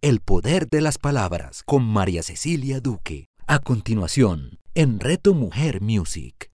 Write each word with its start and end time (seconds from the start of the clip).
El 0.00 0.20
poder 0.20 0.68
de 0.68 0.80
las 0.80 0.96
palabras 0.96 1.64
con 1.64 1.82
María 1.82 2.22
Cecilia 2.22 2.78
Duque. 2.78 3.26
A 3.48 3.58
continuación, 3.58 4.60
en 4.76 5.00
Reto 5.00 5.34
Mujer 5.34 5.80
Music. 5.80 6.52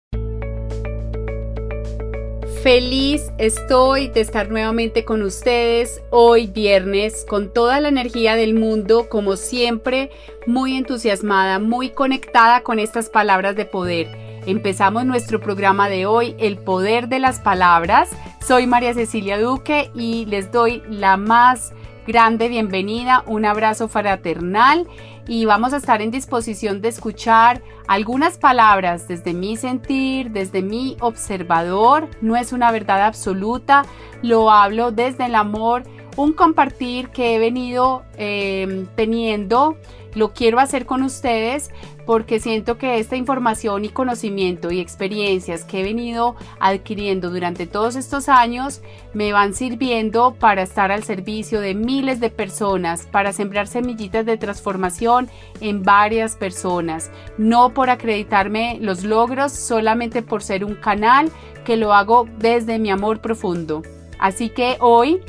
Feliz 2.63 3.31
estoy 3.37 4.09
de 4.09 4.23
estar 4.23 4.49
nuevamente 4.49 5.05
con 5.05 5.21
ustedes 5.21 6.01
hoy 6.11 6.47
viernes 6.47 7.27
con 7.29 7.53
toda 7.53 7.81
la 7.81 7.89
energía 7.89 8.35
del 8.35 8.55
mundo, 8.55 9.11
como 9.11 9.37
siempre, 9.37 10.11
muy 10.47 10.75
entusiasmada, 10.75 11.59
muy 11.59 11.91
conectada 11.91 12.63
con 12.63 12.79
estas 12.79 13.11
palabras 13.11 13.57
de 13.57 13.67
poder. 13.67 14.09
Empezamos 14.47 15.05
nuestro 15.05 15.39
programa 15.39 15.91
de 15.91 16.07
hoy, 16.07 16.35
El 16.39 16.57
Poder 16.57 17.09
de 17.09 17.19
las 17.19 17.41
Palabras. 17.41 18.09
Soy 18.47 18.67
María 18.67 18.95
Cecilia 18.95 19.39
Duque 19.39 19.91
y 19.95 20.25
les 20.25 20.51
doy 20.51 20.83
la 20.89 21.19
más 21.19 21.75
grande 22.07 22.49
bienvenida, 22.49 23.25
un 23.27 23.45
abrazo 23.45 23.89
fraternal 23.89 24.87
y 25.27 25.47
vamos 25.47 25.73
a 25.73 25.79
estar 25.79 26.03
en 26.03 26.11
disposición 26.11 26.81
de 26.83 26.89
escuchar 26.89 27.63
algunas 27.87 28.37
palabras 28.39 29.09
desde 29.09 29.33
mi 29.33 29.57
sentir, 29.57 30.31
desde 30.31 30.63
mi 30.63 30.97
observador. 31.01 32.09
No 32.21 32.37
es 32.37 32.53
una 32.53 32.71
verdad 32.73 33.03
absoluta, 33.03 33.85
lo 34.23 34.51
hablo 34.51 34.93
desde 34.93 35.27
el 35.27 35.35
amor, 35.35 35.85
un 36.17 36.33
compartir 36.33 37.09
que 37.09 37.35
he 37.35 37.39
venido 37.39 38.05
eh, 38.17 38.87
teniendo 38.97 39.77
lo 40.15 40.33
quiero 40.33 40.59
hacer 40.61 40.87
con 40.87 41.03
ustedes 41.03 41.71
porque 42.07 42.39
siento 42.39 42.77
que 42.77 42.99
esta 42.99 43.17
información 43.17 43.85
y 43.85 43.89
conocimiento 43.89 44.71
y 44.71 44.81
experiencias 44.81 45.65
que 45.65 45.81
he 45.81 45.83
venido 45.83 46.37
adquiriendo 46.61 47.31
durante 47.31 47.67
todos 47.67 47.97
estos 47.97 48.29
años 48.29 48.83
me 49.15 49.33
van 49.33 49.55
sirviendo 49.55 50.35
para 50.35 50.63
estar 50.63 50.93
al 50.93 51.05
servicio 51.05 51.61
de 51.61 51.75
miles 51.75 52.21
de 52.21 52.31
personas, 52.31 53.07
para 53.07 53.33
sembrar 53.33 53.67
semillitas 53.67 54.27
de 54.27 54.37
transformación 54.37 55.29
en 55.61 55.83
varias 55.83 56.37
personas, 56.37 57.11
no 57.39 57.73
por 57.73 57.91
acreditarme 57.91 58.79
los 58.81 59.05
logros, 59.05 59.53
solamente 59.53 60.23
por 60.23 60.43
ser 60.43 60.65
un 60.65 60.75
canal 60.75 61.31
que 61.65 61.77
lo 61.77 61.95
hago 61.95 62.29
desde 62.39 62.79
mi 62.79 62.91
amor 62.91 63.21
profundo. 63.21 63.83
Así 64.19 64.51
que 64.51 64.77
hoy 64.81 65.21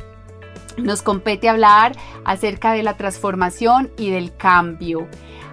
nos 0.76 1.02
compete 1.02 1.48
hablar 1.48 1.96
acerca 2.24 2.72
de 2.72 2.82
la 2.82 2.96
transformación 2.96 3.90
y 3.96 4.10
del 4.10 4.34
cambio. 4.36 5.08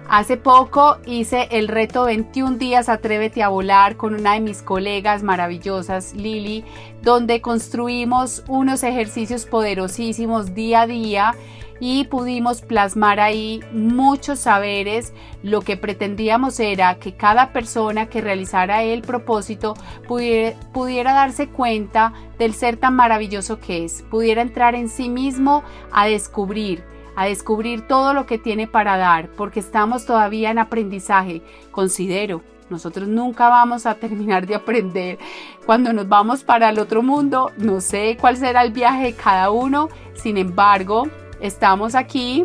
Hace 0.08 0.36
poco 0.36 0.98
hice 1.06 1.48
el 1.50 1.66
reto 1.66 2.04
21 2.04 2.58
días 2.58 2.90
Atrévete 2.90 3.42
a 3.42 3.48
volar 3.48 3.96
con 3.96 4.14
una 4.14 4.34
de 4.34 4.40
mis 4.40 4.62
colegas 4.62 5.22
maravillosas, 5.22 6.12
Lili, 6.12 6.62
donde 7.02 7.40
construimos 7.40 8.44
unos 8.46 8.82
ejercicios 8.82 9.46
poderosísimos 9.46 10.54
día 10.54 10.82
a 10.82 10.86
día 10.86 11.34
y 11.80 12.04
pudimos 12.04 12.62
plasmar 12.62 13.20
ahí 13.20 13.60
muchos 13.72 14.40
saberes. 14.40 15.12
Lo 15.42 15.60
que 15.60 15.76
pretendíamos 15.76 16.60
era 16.60 16.96
que 16.96 17.14
cada 17.14 17.52
persona 17.52 18.06
que 18.06 18.20
realizara 18.20 18.82
el 18.82 19.02
propósito 19.02 19.74
pudiera, 20.06 20.58
pudiera, 20.72 21.12
darse 21.12 21.48
cuenta 21.48 22.12
del 22.38 22.54
ser 22.54 22.76
tan 22.76 22.94
maravilloso 22.94 23.60
que 23.60 23.84
es, 23.84 24.02
pudiera 24.10 24.42
entrar 24.42 24.74
en 24.74 24.88
sí 24.88 25.08
mismo 25.08 25.62
a 25.92 26.06
descubrir 26.06 26.82
a 27.16 27.26
descubrir 27.26 27.86
todo 27.86 28.12
lo 28.12 28.26
que 28.26 28.38
tiene 28.38 28.66
para 28.66 28.96
dar, 28.96 29.28
porque 29.36 29.60
estamos 29.60 30.04
todavía 30.04 30.50
en 30.50 30.58
aprendizaje, 30.58 31.42
considero. 31.70 32.42
Nosotros 32.70 33.06
nunca 33.08 33.48
vamos 33.48 33.86
a 33.86 33.94
terminar 33.94 34.46
de 34.46 34.54
aprender. 34.54 35.18
Cuando 35.66 35.92
nos 35.92 36.08
vamos 36.08 36.42
para 36.42 36.70
el 36.70 36.78
otro 36.78 37.02
mundo, 37.02 37.52
no 37.58 37.80
sé 37.80 38.16
cuál 38.20 38.36
será 38.36 38.62
el 38.62 38.72
viaje 38.72 39.04
de 39.04 39.14
cada 39.14 39.50
uno. 39.50 39.90
Sin 40.14 40.38
embargo, 40.38 41.06
estamos 41.40 41.94
aquí 41.94 42.44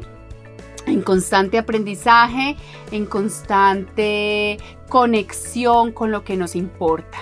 en 0.86 1.02
constante 1.02 1.58
aprendizaje, 1.58 2.56
en 2.92 3.06
constante 3.06 4.58
conexión 4.88 5.92
con 5.92 6.12
lo 6.12 6.24
que 6.24 6.38
nos 6.38 6.56
importa. 6.56 7.18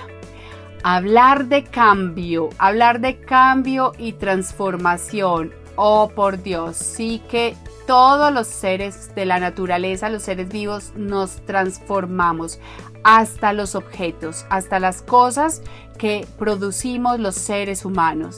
Hablar 0.83 1.45
de 1.45 1.63
cambio, 1.63 2.49
hablar 2.57 3.01
de 3.01 3.19
cambio 3.19 3.91
y 3.97 4.13
transformación. 4.13 5.53
Oh, 5.75 6.09
por 6.15 6.41
Dios, 6.41 6.77
sí 6.77 7.21
que 7.29 7.55
todos 7.85 8.33
los 8.33 8.47
seres 8.47 9.13
de 9.15 9.25
la 9.25 9.39
naturaleza, 9.39 10.09
los 10.09 10.23
seres 10.23 10.49
vivos, 10.49 10.93
nos 10.95 11.45
transformamos 11.45 12.59
hasta 13.03 13.53
los 13.53 13.75
objetos, 13.75 14.45
hasta 14.49 14.79
las 14.79 15.01
cosas 15.01 15.61
que 15.97 16.27
producimos 16.37 17.19
los 17.19 17.35
seres 17.35 17.85
humanos. 17.85 18.37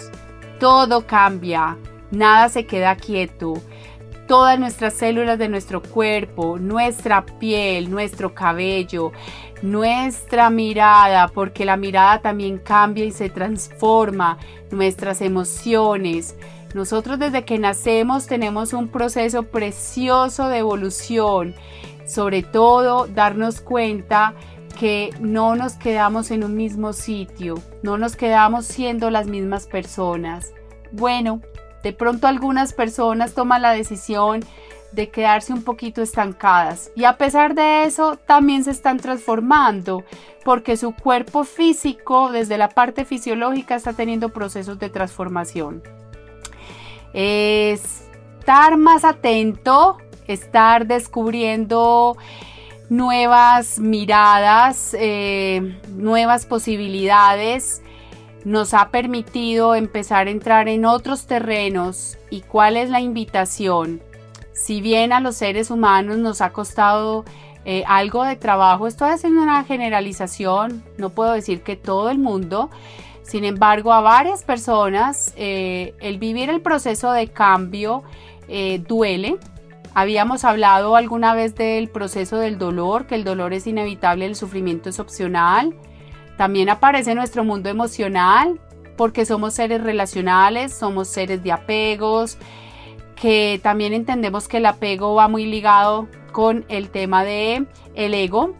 Todo 0.59 1.07
cambia, 1.07 1.77
nada 2.11 2.49
se 2.49 2.65
queda 2.65 2.95
quieto. 2.95 3.53
Todas 4.27 4.59
nuestras 4.59 4.93
células 4.93 5.39
de 5.39 5.49
nuestro 5.49 5.81
cuerpo, 5.81 6.59
nuestra 6.59 7.25
piel, 7.25 7.89
nuestro 7.89 8.35
cabello, 8.35 9.11
nuestra 9.61 10.49
mirada, 10.49 11.27
porque 11.29 11.65
la 11.65 11.77
mirada 11.77 12.21
también 12.21 12.59
cambia 12.59 13.05
y 13.05 13.11
se 13.11 13.29
transforma, 13.29 14.37
nuestras 14.71 15.21
emociones. 15.21 16.35
Nosotros 16.73 17.17
desde 17.17 17.45
que 17.45 17.57
nacemos 17.57 18.27
tenemos 18.27 18.73
un 18.73 18.89
proceso 18.89 19.43
precioso 19.43 20.47
de 20.47 20.59
evolución, 20.59 21.55
sobre 22.05 22.43
todo 22.43 23.07
darnos 23.07 23.61
cuenta 23.61 24.35
que 24.79 25.09
no 25.19 25.55
nos 25.55 25.73
quedamos 25.73 26.31
en 26.31 26.43
un 26.43 26.55
mismo 26.55 26.93
sitio, 26.93 27.55
no 27.81 27.97
nos 27.97 28.15
quedamos 28.15 28.65
siendo 28.65 29.09
las 29.09 29.27
mismas 29.27 29.65
personas. 29.67 30.53
Bueno, 30.91 31.41
de 31.83 31.93
pronto 31.93 32.27
algunas 32.27 32.73
personas 32.73 33.33
toman 33.33 33.61
la 33.61 33.71
decisión 33.71 34.41
de 34.91 35.09
quedarse 35.09 35.53
un 35.53 35.63
poquito 35.63 36.01
estancadas 36.01 36.91
y 36.95 37.03
a 37.03 37.17
pesar 37.17 37.53
de 37.53 37.83
eso 37.83 38.15
también 38.15 38.63
se 38.63 38.71
están 38.71 38.97
transformando 38.97 40.03
porque 40.43 40.77
su 40.77 40.93
cuerpo 40.93 41.43
físico 41.43 42.31
desde 42.31 42.57
la 42.57 42.69
parte 42.69 43.05
fisiológica 43.05 43.75
está 43.75 43.93
teniendo 43.93 44.29
procesos 44.29 44.79
de 44.79 44.89
transformación. 44.89 45.83
Estar 47.13 48.77
más 48.77 49.03
atento, 49.03 49.97
estar 50.27 50.87
descubriendo 50.87 52.17
nuevas 52.89 53.79
miradas, 53.79 54.95
eh, 54.99 55.79
nuevas 55.95 56.45
posibilidades, 56.45 57.83
nos 58.45 58.73
ha 58.73 58.89
permitido 58.89 59.75
empezar 59.75 60.27
a 60.27 60.31
entrar 60.31 60.67
en 60.67 60.85
otros 60.85 61.27
terrenos. 61.27 62.17
¿Y 62.29 62.41
cuál 62.41 62.77
es 62.77 62.89
la 62.89 63.01
invitación? 63.01 64.01
Si 64.53 64.81
bien 64.81 65.13
a 65.13 65.19
los 65.19 65.35
seres 65.35 65.71
humanos 65.71 66.17
nos 66.17 66.41
ha 66.41 66.51
costado 66.51 67.25
eh, 67.65 67.83
algo 67.87 68.23
de 68.23 68.35
trabajo, 68.35 68.87
estoy 68.87 69.11
haciendo 69.11 69.41
una 69.41 69.63
generalización, 69.63 70.83
no 70.97 71.09
puedo 71.09 71.33
decir 71.33 71.61
que 71.61 71.75
todo 71.75 72.09
el 72.09 72.19
mundo, 72.19 72.69
sin 73.23 73.45
embargo, 73.45 73.93
a 73.93 74.01
varias 74.01 74.43
personas 74.43 75.33
eh, 75.37 75.93
el 75.99 76.17
vivir 76.17 76.49
el 76.49 76.61
proceso 76.61 77.11
de 77.11 77.27
cambio 77.27 78.03
eh, 78.47 78.81
duele. 78.87 79.37
Habíamos 79.93 80.43
hablado 80.43 80.95
alguna 80.95 81.33
vez 81.35 81.55
del 81.55 81.89
proceso 81.89 82.37
del 82.37 82.57
dolor, 82.57 83.05
que 83.05 83.15
el 83.15 83.23
dolor 83.23 83.53
es 83.53 83.67
inevitable, 83.67 84.25
el 84.25 84.35
sufrimiento 84.35 84.89
es 84.89 84.99
opcional. 84.99 85.75
También 86.39 86.69
aparece 86.69 87.15
nuestro 87.15 87.43
mundo 87.43 87.67
emocional 87.67 88.61
porque 88.95 89.25
somos 89.25 89.55
seres 89.55 89.83
relacionales, 89.83 90.73
somos 90.73 91.09
seres 91.09 91.43
de 91.43 91.51
apegos, 91.51 92.37
que 93.17 93.59
también 93.61 93.91
entendemos 93.91 94.47
que 94.47 94.55
el 94.55 94.65
apego 94.65 95.15
va 95.15 95.27
muy 95.27 95.45
ligado 95.45 96.07
con 96.31 96.63
el 96.69 96.91
tema 96.91 97.25
de 97.25 97.65
el 97.93 98.13
ego. 98.13 98.55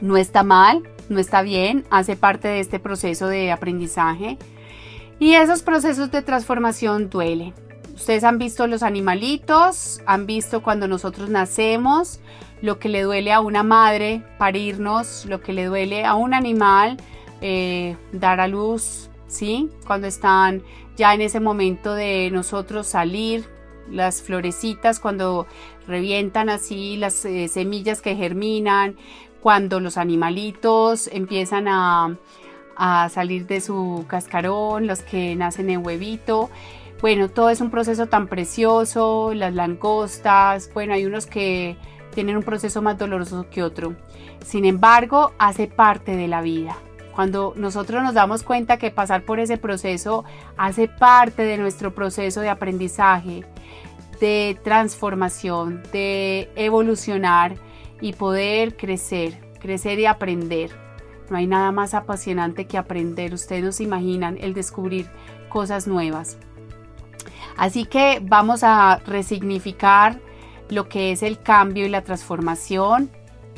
No 0.00 0.16
está 0.16 0.42
mal, 0.42 0.84
no 1.10 1.20
está 1.20 1.42
bien, 1.42 1.84
hace 1.90 2.16
parte 2.16 2.48
de 2.48 2.60
este 2.60 2.80
proceso 2.80 3.28
de 3.28 3.52
aprendizaje. 3.52 4.38
Y 5.18 5.34
esos 5.34 5.60
procesos 5.60 6.10
de 6.10 6.22
transformación 6.22 7.10
duelen. 7.10 7.52
Ustedes 7.94 8.24
han 8.24 8.38
visto 8.38 8.66
los 8.66 8.82
animalitos, 8.82 10.00
han 10.06 10.24
visto 10.24 10.62
cuando 10.62 10.88
nosotros 10.88 11.28
nacemos, 11.28 12.20
lo 12.62 12.78
que 12.78 12.88
le 12.88 13.02
duele 13.02 13.32
a 13.32 13.40
una 13.40 13.62
madre 13.62 14.22
parirnos, 14.38 15.26
lo 15.26 15.40
que 15.40 15.52
le 15.52 15.66
duele 15.66 16.04
a 16.04 16.14
un 16.14 16.34
animal 16.34 16.96
eh, 17.40 17.96
dar 18.12 18.40
a 18.40 18.48
luz, 18.48 19.10
¿sí? 19.26 19.68
Cuando 19.86 20.06
están 20.06 20.62
ya 20.96 21.12
en 21.14 21.20
ese 21.20 21.40
momento 21.40 21.94
de 21.94 22.30
nosotros 22.30 22.86
salir, 22.86 23.44
las 23.90 24.22
florecitas, 24.22 24.98
cuando 24.98 25.46
revientan 25.86 26.48
así 26.48 26.96
las 26.96 27.24
eh, 27.24 27.48
semillas 27.48 28.02
que 28.02 28.16
germinan, 28.16 28.96
cuando 29.40 29.78
los 29.78 29.96
animalitos 29.96 31.08
empiezan 31.08 31.68
a, 31.68 32.16
a 32.76 33.08
salir 33.10 33.46
de 33.46 33.60
su 33.60 34.04
cascarón, 34.08 34.86
los 34.86 35.02
que 35.02 35.36
nacen 35.36 35.70
en 35.70 35.86
huevito. 35.86 36.50
Bueno, 37.00 37.28
todo 37.28 37.50
es 37.50 37.60
un 37.60 37.70
proceso 37.70 38.06
tan 38.06 38.26
precioso, 38.26 39.34
las 39.34 39.54
langostas, 39.54 40.70
bueno, 40.72 40.94
hay 40.94 41.04
unos 41.04 41.26
que 41.26 41.76
tienen 42.16 42.38
un 42.38 42.42
proceso 42.42 42.80
más 42.80 42.96
doloroso 42.96 43.46
que 43.50 43.62
otro. 43.62 43.94
Sin 44.42 44.64
embargo, 44.64 45.32
hace 45.38 45.66
parte 45.66 46.16
de 46.16 46.28
la 46.28 46.40
vida. 46.40 46.78
Cuando 47.14 47.52
nosotros 47.56 48.02
nos 48.02 48.14
damos 48.14 48.42
cuenta 48.42 48.78
que 48.78 48.90
pasar 48.90 49.22
por 49.22 49.38
ese 49.38 49.58
proceso 49.58 50.24
hace 50.56 50.88
parte 50.88 51.42
de 51.42 51.58
nuestro 51.58 51.94
proceso 51.94 52.40
de 52.40 52.48
aprendizaje, 52.48 53.44
de 54.18 54.58
transformación, 54.64 55.82
de 55.92 56.50
evolucionar 56.56 57.56
y 58.00 58.14
poder 58.14 58.78
crecer, 58.78 59.38
crecer 59.60 59.98
y 59.98 60.06
aprender. 60.06 60.70
No 61.28 61.36
hay 61.36 61.46
nada 61.46 61.70
más 61.70 61.92
apasionante 61.92 62.66
que 62.66 62.78
aprender. 62.78 63.34
Ustedes 63.34 63.62
nos 63.62 63.80
imaginan 63.82 64.38
el 64.40 64.54
descubrir 64.54 65.06
cosas 65.50 65.86
nuevas. 65.86 66.38
Así 67.58 67.84
que 67.84 68.22
vamos 68.22 68.62
a 68.62 69.00
resignificar 69.06 70.18
lo 70.68 70.88
que 70.88 71.12
es 71.12 71.22
el 71.22 71.40
cambio 71.40 71.86
y 71.86 71.88
la 71.88 72.02
transformación, 72.02 73.10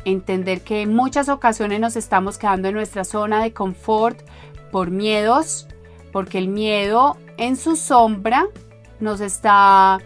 entender 0.05 0.61
que 0.61 0.81
en 0.81 0.95
muchas 0.95 1.29
ocasiones 1.29 1.79
nos 1.79 1.95
estamos 1.95 2.37
quedando 2.37 2.67
en 2.69 2.75
nuestra 2.75 3.03
zona 3.03 3.43
de 3.43 3.53
confort 3.53 4.19
por 4.71 4.91
miedos, 4.91 5.67
porque 6.11 6.37
el 6.37 6.47
miedo 6.47 7.17
en 7.37 7.55
su 7.57 7.75
sombra 7.75 8.47
nos 8.99 9.21
está 9.21 9.99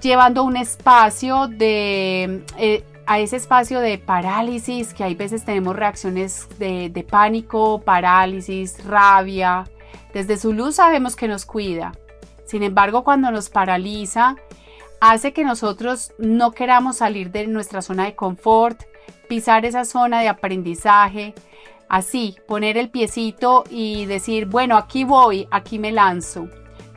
llevando 0.00 0.42
a 0.42 0.44
un 0.44 0.56
espacio 0.56 1.48
de... 1.48 2.44
Eh, 2.58 2.84
a 3.06 3.18
ese 3.18 3.38
espacio 3.38 3.80
de 3.80 3.98
parálisis, 3.98 4.94
que 4.94 5.02
hay 5.02 5.16
veces 5.16 5.44
tenemos 5.44 5.74
reacciones 5.74 6.46
de, 6.60 6.90
de 6.90 7.02
pánico, 7.02 7.80
parálisis, 7.80 8.84
rabia. 8.84 9.64
Desde 10.14 10.36
su 10.36 10.52
luz 10.52 10.76
sabemos 10.76 11.16
que 11.16 11.26
nos 11.26 11.44
cuida. 11.44 11.90
Sin 12.44 12.62
embargo, 12.62 13.02
cuando 13.02 13.32
nos 13.32 13.50
paraliza, 13.50 14.36
hace 15.00 15.32
que 15.32 15.44
nosotros 15.44 16.12
no 16.18 16.52
queramos 16.52 16.98
salir 16.98 17.30
de 17.30 17.46
nuestra 17.46 17.82
zona 17.82 18.04
de 18.04 18.14
confort, 18.14 18.82
pisar 19.28 19.64
esa 19.64 19.84
zona 19.84 20.20
de 20.20 20.28
aprendizaje, 20.28 21.34
así, 21.88 22.36
poner 22.46 22.76
el 22.76 22.90
piecito 22.90 23.64
y 23.70 24.06
decir, 24.06 24.46
bueno, 24.46 24.76
aquí 24.76 25.04
voy, 25.04 25.48
aquí 25.50 25.78
me 25.78 25.92
lanzo. 25.92 26.48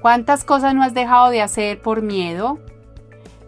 ¿Cuántas 0.01 0.43
cosas 0.43 0.75
no 0.75 0.83
has 0.83 0.93
dejado 0.93 1.29
de 1.29 1.41
hacer 1.41 1.81
por 1.81 2.01
miedo? 2.01 2.59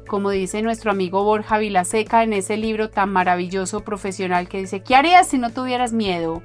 como 0.07 0.29
dice 0.29 0.61
nuestro 0.61 0.91
amigo 0.91 1.23
Borja 1.23 1.57
Vilaseca 1.57 2.23
en 2.23 2.33
ese 2.33 2.57
libro 2.57 2.89
tan 2.89 3.11
maravilloso 3.11 3.81
profesional 3.81 4.47
que 4.47 4.59
dice, 4.59 4.81
¿qué 4.81 4.95
harías 4.95 5.27
si 5.27 5.37
no 5.37 5.51
tuvieras 5.51 5.93
miedo? 5.93 6.41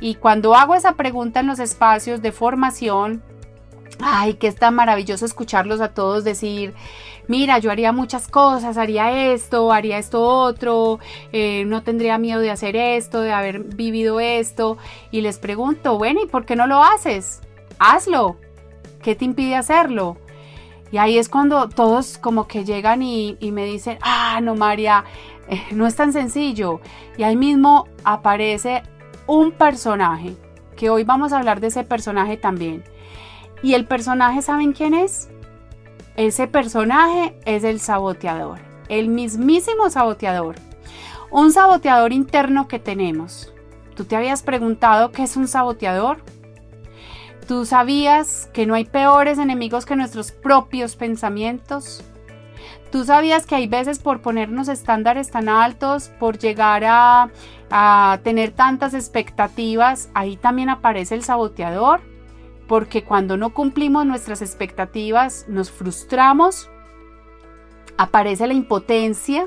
Y 0.00 0.16
cuando 0.16 0.54
hago 0.54 0.74
esa 0.74 0.94
pregunta 0.94 1.40
en 1.40 1.46
los 1.46 1.58
espacios 1.58 2.20
de 2.20 2.32
formación, 2.32 3.22
ay, 4.00 4.34
que 4.34 4.48
es 4.48 4.56
tan 4.56 4.74
maravilloso 4.74 5.24
escucharlos 5.24 5.80
a 5.80 5.94
todos 5.94 6.24
decir, 6.24 6.74
mira, 7.28 7.58
yo 7.58 7.70
haría 7.70 7.92
muchas 7.92 8.28
cosas, 8.28 8.76
haría 8.76 9.32
esto, 9.32 9.72
haría 9.72 9.98
esto 9.98 10.22
otro, 10.22 10.98
eh, 11.32 11.64
no 11.66 11.82
tendría 11.82 12.18
miedo 12.18 12.40
de 12.40 12.50
hacer 12.50 12.76
esto, 12.76 13.20
de 13.20 13.32
haber 13.32 13.60
vivido 13.60 14.20
esto. 14.20 14.78
Y 15.10 15.20
les 15.20 15.38
pregunto, 15.38 15.98
bueno, 15.98 16.20
¿y 16.22 16.26
por 16.26 16.44
qué 16.44 16.56
no 16.56 16.66
lo 16.66 16.82
haces? 16.82 17.40
Hazlo. 17.78 18.36
¿Qué 19.02 19.14
te 19.14 19.24
impide 19.24 19.54
hacerlo? 19.54 20.16
Y 20.90 20.98
ahí 20.98 21.18
es 21.18 21.28
cuando 21.28 21.68
todos 21.68 22.18
como 22.18 22.46
que 22.46 22.64
llegan 22.64 23.02
y, 23.02 23.36
me 23.40 23.64
dicen, 23.64 23.98
ah, 24.00 24.40
no, 24.42 24.54
María, 24.54 25.04
eh, 25.48 25.60
no 25.72 25.86
es 25.86 25.96
tan 25.96 26.12
sencillo. 26.12 26.80
Y 27.18 27.24
ahí 27.24 27.36
mismo 27.36 27.88
aparece 28.04 28.82
un 29.26 29.52
personaje, 29.52 30.36
que 30.76 30.90
hoy 30.90 31.04
vamos 31.04 31.32
a 31.32 31.38
hablar 31.38 31.60
de 31.60 31.66
ese 31.66 31.84
personaje 31.84 32.36
también. 32.36 32.84
Y 33.62 33.74
el 33.74 33.86
personaje, 33.86 34.40
¿saben 34.40 34.72
quién 34.72 34.94
es? 34.94 35.30
Ese 36.16 36.46
personaje 36.46 37.36
es 37.44 37.64
el 37.64 37.80
saboteador, 37.80 38.60
el 38.88 39.08
mismísimo 39.08 39.90
saboteador. 39.90 40.56
Un 41.30 41.52
saboteador 41.52 42.12
interno 42.12 42.68
que 42.68 42.78
tenemos. 42.78 43.52
¿Tú 43.96 44.04
te 44.04 44.14
habías 44.14 44.42
preguntado 44.42 45.10
qué 45.10 45.24
es 45.24 45.36
un 45.36 45.48
saboteador? 45.48 46.18
¿Tú 47.48 47.66
sabías 47.66 48.48
que 48.52 48.64
no 48.64 48.74
hay 48.74 48.84
peores 48.84 49.38
enemigos 49.38 49.86
que 49.86 49.96
nuestros 49.96 50.30
propios 50.30 50.94
pensamientos? 50.94 52.04
¿Tú 52.92 53.04
sabías 53.04 53.44
que 53.44 53.56
hay 53.56 53.66
veces 53.66 53.98
por 53.98 54.22
ponernos 54.22 54.68
estándares 54.68 55.32
tan 55.32 55.48
altos, 55.48 56.10
por 56.20 56.38
llegar 56.38 56.84
a, 56.86 57.30
tener 58.22 58.52
tantas 58.52 58.94
expectativas, 58.94 60.10
ahí 60.14 60.36
también 60.36 60.68
aparece 60.68 61.16
el 61.16 61.24
saboteador? 61.24 62.13
Porque 62.74 63.04
cuando 63.04 63.36
no 63.36 63.54
cumplimos 63.54 64.04
nuestras 64.04 64.42
expectativas, 64.42 65.46
nos 65.46 65.70
frustramos, 65.70 66.68
aparece 67.96 68.48
la 68.48 68.54
impotencia 68.54 69.46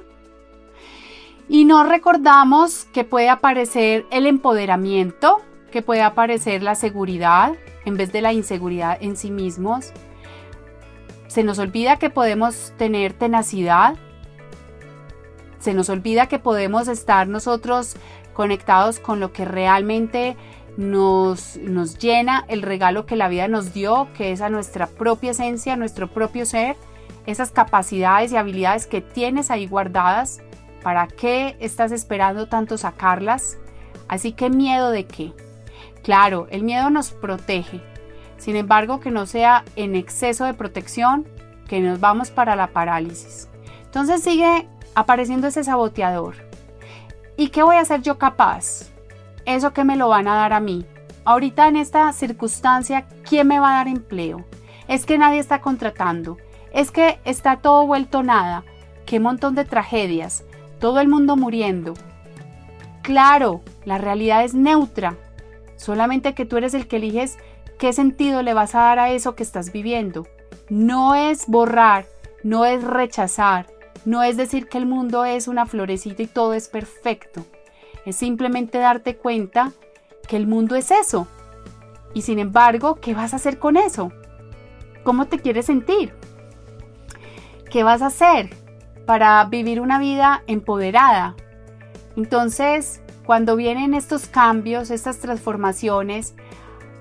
y 1.50 1.66
no 1.66 1.84
recordamos 1.84 2.86
que 2.94 3.04
puede 3.04 3.28
aparecer 3.28 4.06
el 4.12 4.28
empoderamiento, 4.28 5.42
que 5.74 5.82
puede 5.82 6.04
aparecer 6.04 6.64
la 6.64 6.76
seguridad, 6.76 7.52
en 7.84 7.98
vez 7.98 8.14
de 8.14 8.22
la 8.22 8.32
inseguridad 8.32 8.98
en 9.02 9.18
sí 9.18 9.30
mismos. 9.30 9.92
Se 11.28 11.44
nos 11.44 11.60
olvida 11.60 12.00
que 12.00 12.10
podemos 12.10 12.72
tener 12.78 13.12
tenacidad. 13.12 13.98
Se 15.60 15.74
nos 15.74 15.90
olvida 15.90 16.28
que 16.28 16.40
podemos 16.40 16.88
estar 16.88 17.28
nosotros 17.28 17.98
conectados 18.34 19.02
con 19.02 19.20
lo 19.20 19.34
que 19.34 19.44
realmente 19.44 20.38
nos, 20.78 21.58
nos 21.58 21.98
llena, 21.98 22.46
el 22.48 22.62
regalo 22.62 23.06
que 23.06 23.16
la 23.16 23.28
vida 23.28 23.48
nos 23.48 23.74
dio, 23.74 24.08
que 24.16 24.32
es 24.32 24.42
a 24.42 24.50
nuestra 24.50 24.88
propia 24.88 25.32
esencia, 25.32 25.76
nuestro 25.76 26.08
propio 26.08 26.46
ser, 26.46 26.76
esas 27.26 27.52
capacidades 27.52 28.32
y 28.32 28.38
habilidades 28.38 28.88
que 28.88 29.02
tienes 29.02 29.52
ahí 29.52 29.68
guardadas. 29.68 30.42
¿Para 30.84 31.08
qué 31.08 31.58
estás 31.60 31.92
esperando 31.92 32.48
tanto 32.48 32.78
sacarlas? 32.78 33.58
Así 34.08 34.32
que 34.32 34.50
miedo 34.50 34.92
de 34.92 35.06
qué? 35.06 35.34
Claro, 36.04 36.48
el 36.52 36.64
miedo 36.64 36.90
nos 36.90 37.12
protege. 37.12 37.82
Sin 38.38 38.56
embargo, 38.56 39.00
que 39.00 39.12
no 39.12 39.26
sea 39.26 39.66
en 39.76 39.96
exceso 39.96 40.46
de 40.46 40.54
protección 40.54 41.28
que 41.68 41.82
nos 41.82 42.00
vamos 42.00 42.30
para 42.30 42.56
la 42.56 42.68
parálisis. 42.68 43.50
Entonces 43.84 44.24
sigue 44.24 44.68
apareciendo 44.96 45.48
ese 45.48 45.64
saboteador. 45.64 46.36
¿Y 47.36 47.50
qué 47.50 47.64
voy 47.64 47.76
a 47.76 47.82
hacer 47.82 48.02
yo 48.02 48.18
capaz? 48.18 48.92
Eso 49.48 49.74
que 49.74 49.84
me 49.84 49.96
lo 49.96 50.10
van 50.10 50.28
a 50.28 50.36
dar 50.36 50.54
a 50.54 50.60
mí. 50.60 50.86
Ahorita 51.26 51.68
en 51.68 51.76
esta 51.76 52.14
circunstancia, 52.14 53.08
¿quién 53.28 53.48
me 53.48 53.60
va 53.60 53.72
a 53.72 53.78
dar 53.78 53.88
empleo? 53.88 54.46
Es 54.88 55.08
que 55.08 55.18
nadie 55.18 55.40
está 55.40 55.62
contratando. 55.62 56.38
Es 56.72 56.92
que 56.92 57.20
está 57.26 57.58
todo 57.58 57.88
vuelto 57.88 58.22
nada. 58.22 58.64
Qué 59.08 59.20
montón 59.20 59.56
de 59.56 59.66
tragedias. 59.66 60.44
Todo 60.80 61.00
el 61.00 61.08
mundo 61.08 61.36
muriendo. 61.36 61.96
Claro, 63.02 63.62
la 63.86 63.98
realidad 63.98 64.44
es 64.44 64.54
neutra 64.54 65.18
solamente 65.78 66.34
que 66.34 66.46
tú 66.46 66.58
eres 66.58 66.74
el 66.74 66.88
que 66.88 66.98
eliges 66.98 67.38
qué 67.80 67.94
sentido 67.94 68.42
le 68.42 68.54
vas 68.54 68.76
a 68.76 68.80
dar 68.80 69.00
a 69.00 69.12
eso 69.12 69.36
que 69.36 69.44
estás 69.44 69.72
viviendo. 69.72 70.28
No 70.70 71.16
es 71.16 71.48
borrar, 71.48 72.06
no 72.44 72.66
es 72.66 72.84
rechazar, 72.84 73.68
no 74.04 74.24
es 74.24 74.36
decir 74.36 74.68
que 74.68 74.78
el 74.78 74.86
mundo 74.86 75.24
es 75.24 75.48
una 75.48 75.66
florecita 75.66 76.24
y 76.24 76.28
todo 76.28 76.54
es 76.54 76.68
perfecto. 76.68 77.46
Es 78.08 78.16
simplemente 78.16 78.78
darte 78.78 79.18
cuenta 79.18 79.74
que 80.30 80.38
el 80.38 80.48
mundo 80.48 80.76
es 80.76 80.92
eso. 80.92 81.28
Y 82.14 82.22
sin 82.22 82.40
embargo, 82.40 82.96
¿qué 83.02 83.14
vas 83.14 83.34
a 83.34 83.36
hacer 83.36 83.60
con 83.60 83.76
eso? 83.76 84.14
¿Cómo 85.04 85.26
te 85.26 85.40
quieres 85.40 85.66
sentir? 85.66 86.14
¿Qué 87.70 87.84
vas 87.84 88.02
a 88.02 88.06
hacer 88.06 88.56
para 89.06 89.44
vivir 89.44 89.82
una 89.82 90.00
vida 90.00 90.42
empoderada? 90.48 91.36
Entonces, 92.16 93.02
cuando 93.26 93.58
vienen 93.58 93.94
estos 93.94 94.28
cambios, 94.28 94.90
estas 94.90 95.20
transformaciones, 95.20 96.34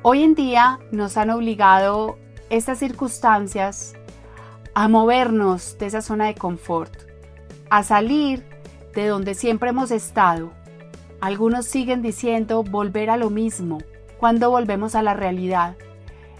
hoy 0.02 0.24
en 0.24 0.34
día 0.34 0.80
nos 0.90 1.16
han 1.16 1.30
obligado 1.30 2.18
estas 2.50 2.80
circunstancias 2.80 3.94
a 4.74 4.88
movernos 4.88 5.78
de 5.78 5.86
esa 5.86 6.02
zona 6.02 6.26
de 6.26 6.34
confort, 6.34 6.92
a 7.70 7.84
salir 7.84 8.44
de 8.92 9.06
donde 9.06 9.34
siempre 9.34 9.70
hemos 9.70 9.92
estado. 9.92 10.55
Algunos 11.20 11.66
siguen 11.66 12.02
diciendo 12.02 12.62
volver 12.62 13.10
a 13.10 13.16
lo 13.16 13.30
mismo, 13.30 13.78
cuando 14.18 14.50
volvemos 14.50 14.94
a 14.94 15.02
la 15.02 15.14
realidad. 15.14 15.76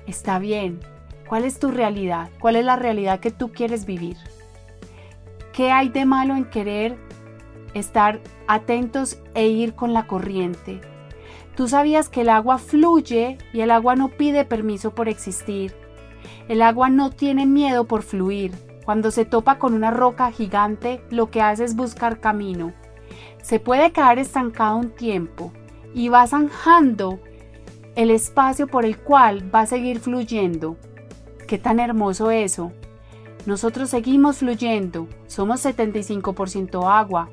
Está 0.07 0.39
bien, 0.39 0.81
¿cuál 1.29 1.45
es 1.45 1.59
tu 1.59 1.71
realidad? 1.71 2.31
¿Cuál 2.41 2.57
es 2.57 2.65
la 2.65 2.77
realidad 2.77 3.21
que 3.21 3.31
tú 3.31 3.53
quieres 3.53 3.87
vivir? 3.87 4.17
¿Qué 5.53 5.73
hay 5.73 5.89
de 5.89 6.05
malo 6.05 6.37
en 6.37 6.45
querer 6.45 6.99
estar 7.79 8.21
atentos 8.47 9.19
e 9.35 9.49
ir 9.49 9.75
con 9.75 9.93
la 9.93 10.07
corriente. 10.07 10.81
Tú 11.57 11.69
sabías 11.69 12.09
que 12.09 12.23
el 12.23 12.29
agua 12.29 12.59
fluye 12.59 13.39
y 13.53 13.61
el 13.61 13.71
agua 13.71 13.97
no 13.97 14.09
pide 14.09 14.45
permiso 14.45 14.95
por 14.95 15.09
existir. 15.09 15.75
El 16.49 16.63
agua 16.63 16.91
no 16.91 17.11
tiene 17.11 17.47
miedo 17.47 17.85
por 17.85 18.03
fluir. 18.03 18.53
Cuando 18.85 19.11
se 19.11 19.25
topa 19.25 19.59
con 19.59 19.75
una 19.75 19.91
roca 19.91 20.31
gigante, 20.31 21.03
lo 21.11 21.31
que 21.31 21.43
hace 21.43 21.65
es 21.65 21.75
buscar 21.75 22.21
camino. 22.21 22.73
Se 23.47 23.61
puede 23.61 23.93
quedar 23.93 24.19
estancado 24.19 24.77
un 24.77 24.91
tiempo 24.91 25.53
y 25.95 26.09
va 26.09 26.27
zanjando 26.27 27.21
el 27.95 28.11
espacio 28.11 28.67
por 28.67 28.85
el 28.85 28.99
cual 28.99 29.55
va 29.55 29.61
a 29.61 29.67
seguir 29.67 30.01
fluyendo. 30.01 30.77
Qué 31.47 31.57
tan 31.57 31.79
hermoso 31.79 32.33
eso. 32.33 32.73
Nosotros 33.47 33.91
seguimos 33.91 34.39
fluyendo, 34.39 35.07
somos 35.29 35.65
75% 35.65 36.91
agua, 36.93 37.31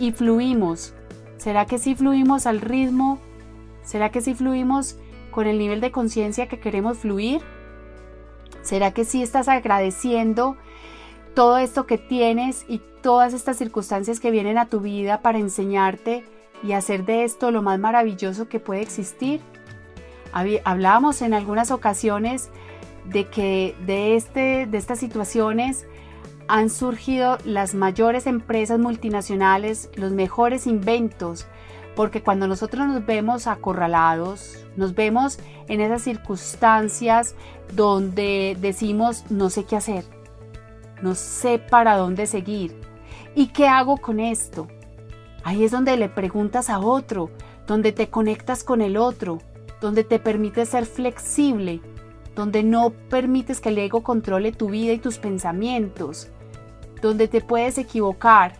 y 0.00 0.10
fluimos. 0.10 0.94
¿Será 1.36 1.64
que 1.64 1.78
sí 1.78 1.94
fluimos 1.94 2.48
al 2.48 2.60
ritmo? 2.60 3.20
¿Será 3.84 4.10
que 4.10 4.22
sí 4.22 4.34
fluimos 4.34 4.98
con 5.30 5.46
el 5.46 5.58
nivel 5.58 5.80
de 5.80 5.92
conciencia 5.92 6.48
que 6.48 6.58
queremos 6.58 6.98
fluir? 6.98 7.40
¿Será 8.62 8.90
que 8.90 9.04
sí 9.04 9.22
estás 9.22 9.46
agradeciendo 9.46 10.56
todo 11.36 11.58
esto 11.58 11.86
que 11.86 11.98
tienes 11.98 12.64
y 12.66 12.80
todas 13.02 13.34
estas 13.34 13.58
circunstancias 13.58 14.20
que 14.20 14.30
vienen 14.30 14.56
a 14.56 14.70
tu 14.70 14.80
vida 14.80 15.20
para 15.20 15.38
enseñarte 15.38 16.24
y 16.62 16.72
hacer 16.72 17.04
de 17.04 17.24
esto 17.24 17.50
lo 17.50 17.60
más 17.60 17.78
maravilloso 17.78 18.48
que 18.48 18.58
puede 18.58 18.80
existir? 18.80 19.42
Hablábamos 20.64 21.20
en 21.20 21.34
algunas 21.34 21.70
ocasiones 21.70 22.48
de 23.04 23.26
que 23.26 23.76
de, 23.84 24.16
este, 24.16 24.66
de 24.66 24.78
estas 24.78 24.98
situaciones 24.98 25.86
han 26.48 26.70
surgido 26.70 27.36
las 27.44 27.74
mayores 27.74 28.26
empresas 28.26 28.78
multinacionales, 28.78 29.90
los 29.94 30.12
mejores 30.12 30.66
inventos, 30.66 31.46
porque 31.94 32.22
cuando 32.22 32.48
nosotros 32.48 32.86
nos 32.88 33.04
vemos 33.04 33.46
acorralados, 33.46 34.66
nos 34.76 34.94
vemos 34.94 35.38
en 35.68 35.82
esas 35.82 36.00
circunstancias 36.00 37.34
donde 37.74 38.56
decimos 38.58 39.24
no 39.30 39.50
sé 39.50 39.64
qué 39.64 39.76
hacer, 39.76 40.15
no 41.02 41.14
sé 41.14 41.58
para 41.58 41.96
dónde 41.96 42.26
seguir, 42.26 42.74
¿y 43.34 43.48
qué 43.48 43.68
hago 43.68 43.96
con 43.96 44.20
esto? 44.20 44.68
Ahí 45.44 45.64
es 45.64 45.70
donde 45.70 45.96
le 45.96 46.08
preguntas 46.08 46.70
a 46.70 46.78
otro, 46.78 47.30
donde 47.66 47.92
te 47.92 48.08
conectas 48.08 48.64
con 48.64 48.80
el 48.80 48.96
otro, 48.96 49.38
donde 49.80 50.04
te 50.04 50.18
permites 50.18 50.70
ser 50.70 50.86
flexible, 50.86 51.80
donde 52.34 52.62
no 52.62 52.90
permites 52.90 53.60
que 53.60 53.70
el 53.70 53.78
ego 53.78 54.02
controle 54.02 54.52
tu 54.52 54.68
vida 54.70 54.92
y 54.92 54.98
tus 54.98 55.18
pensamientos, 55.18 56.28
donde 57.00 57.28
te 57.28 57.40
puedes 57.40 57.78
equivocar 57.78 58.54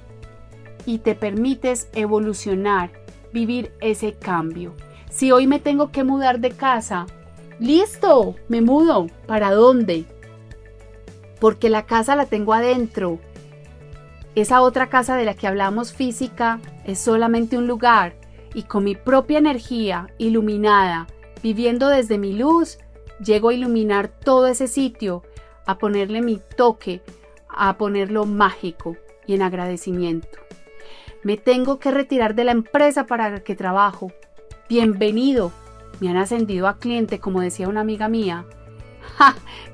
y 0.85 0.99
te 0.99 1.15
permites 1.15 1.89
evolucionar, 1.93 2.91
vivir 3.33 3.73
ese 3.81 4.15
cambio. 4.15 4.73
Si 5.11 5.33
hoy 5.33 5.47
me 5.47 5.59
tengo 5.59 5.91
que 5.91 6.05
mudar 6.05 6.41
de 6.41 6.51
casa, 6.51 7.07
listo, 7.59 8.37
me 8.49 8.61
mudo. 8.61 9.09
¿Para 9.27 9.51
dónde? 9.53 10.05
Porque 11.41 11.69
la 11.69 11.87
casa 11.87 12.17
la 12.17 12.27
tengo 12.27 12.55
adentro. 12.55 13.19
Esa 14.35 14.61
otra 14.61 14.89
casa 14.89 15.17
de 15.17 15.25
la 15.25 15.35
que 15.35 15.47
hablamos 15.47 15.93
física 15.93 16.61
es 16.85 16.99
solamente 16.99 17.57
un 17.57 17.67
lugar 17.67 18.15
y 18.55 18.63
con 18.63 18.85
mi 18.85 18.95
propia 18.95 19.39
energía 19.39 20.09
iluminada, 20.19 21.07
viviendo 21.43 21.89
desde 21.89 22.19
mi 22.19 22.33
luz, 22.33 22.79
llego 23.25 23.51
a 23.51 23.55
iluminar 23.55 24.09
todo 24.09 24.47
ese 24.47 24.69
sitio, 24.69 25.23
a 25.67 25.79
ponerle 25.79 26.23
mi 26.23 26.41
toque, 26.57 27.03
a 27.49 27.77
ponerlo 27.77 28.25
mágico 28.25 28.97
y 29.27 29.35
en 29.35 29.43
agradecimiento. 29.43 30.39
Me 31.23 31.37
tengo 31.37 31.79
que 31.79 31.91
retirar 31.91 32.35
de 32.35 32.45
la 32.45 32.53
empresa 32.53 33.07
para 33.07 33.31
la 33.31 33.41
que 33.41 33.57
trabajo. 33.57 34.13
Bienvenido. 34.69 35.51
Me 36.01 36.09
han 36.09 36.17
ascendido 36.19 36.69
a 36.69 36.79
cliente, 36.79 37.19
como 37.19 37.41
decía 37.41 37.69
una 37.69 37.81
amiga 37.81 38.09
mía. 38.09 38.47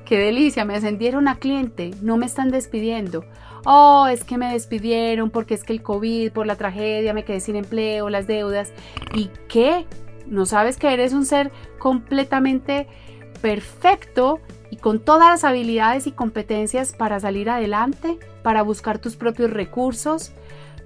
¡Qué 0.05 0.17
delicia! 0.17 0.65
Me 0.65 0.75
ascendieron 0.75 1.27
a 1.27 1.37
cliente. 1.37 1.91
No 2.01 2.17
me 2.17 2.25
están 2.25 2.49
despidiendo. 2.49 3.25
Oh, 3.65 4.07
es 4.07 4.23
que 4.23 4.37
me 4.37 4.51
despidieron 4.51 5.29
porque 5.29 5.53
es 5.53 5.63
que 5.63 5.73
el 5.73 5.81
COVID, 5.81 6.31
por 6.31 6.45
la 6.45 6.55
tragedia, 6.55 7.13
me 7.13 7.23
quedé 7.23 7.39
sin 7.39 7.55
empleo, 7.55 8.09
las 8.09 8.27
deudas. 8.27 8.73
¿Y 9.13 9.29
qué? 9.47 9.85
¿No 10.27 10.45
sabes 10.45 10.77
que 10.77 10.93
eres 10.93 11.13
un 11.13 11.25
ser 11.25 11.51
completamente 11.79 12.87
perfecto 13.41 14.39
y 14.69 14.77
con 14.77 14.99
todas 14.99 15.29
las 15.29 15.43
habilidades 15.43 16.07
y 16.07 16.11
competencias 16.11 16.93
para 16.93 17.19
salir 17.19 17.49
adelante, 17.49 18.17
para 18.41 18.63
buscar 18.63 18.99
tus 18.99 19.15
propios 19.15 19.51
recursos, 19.51 20.31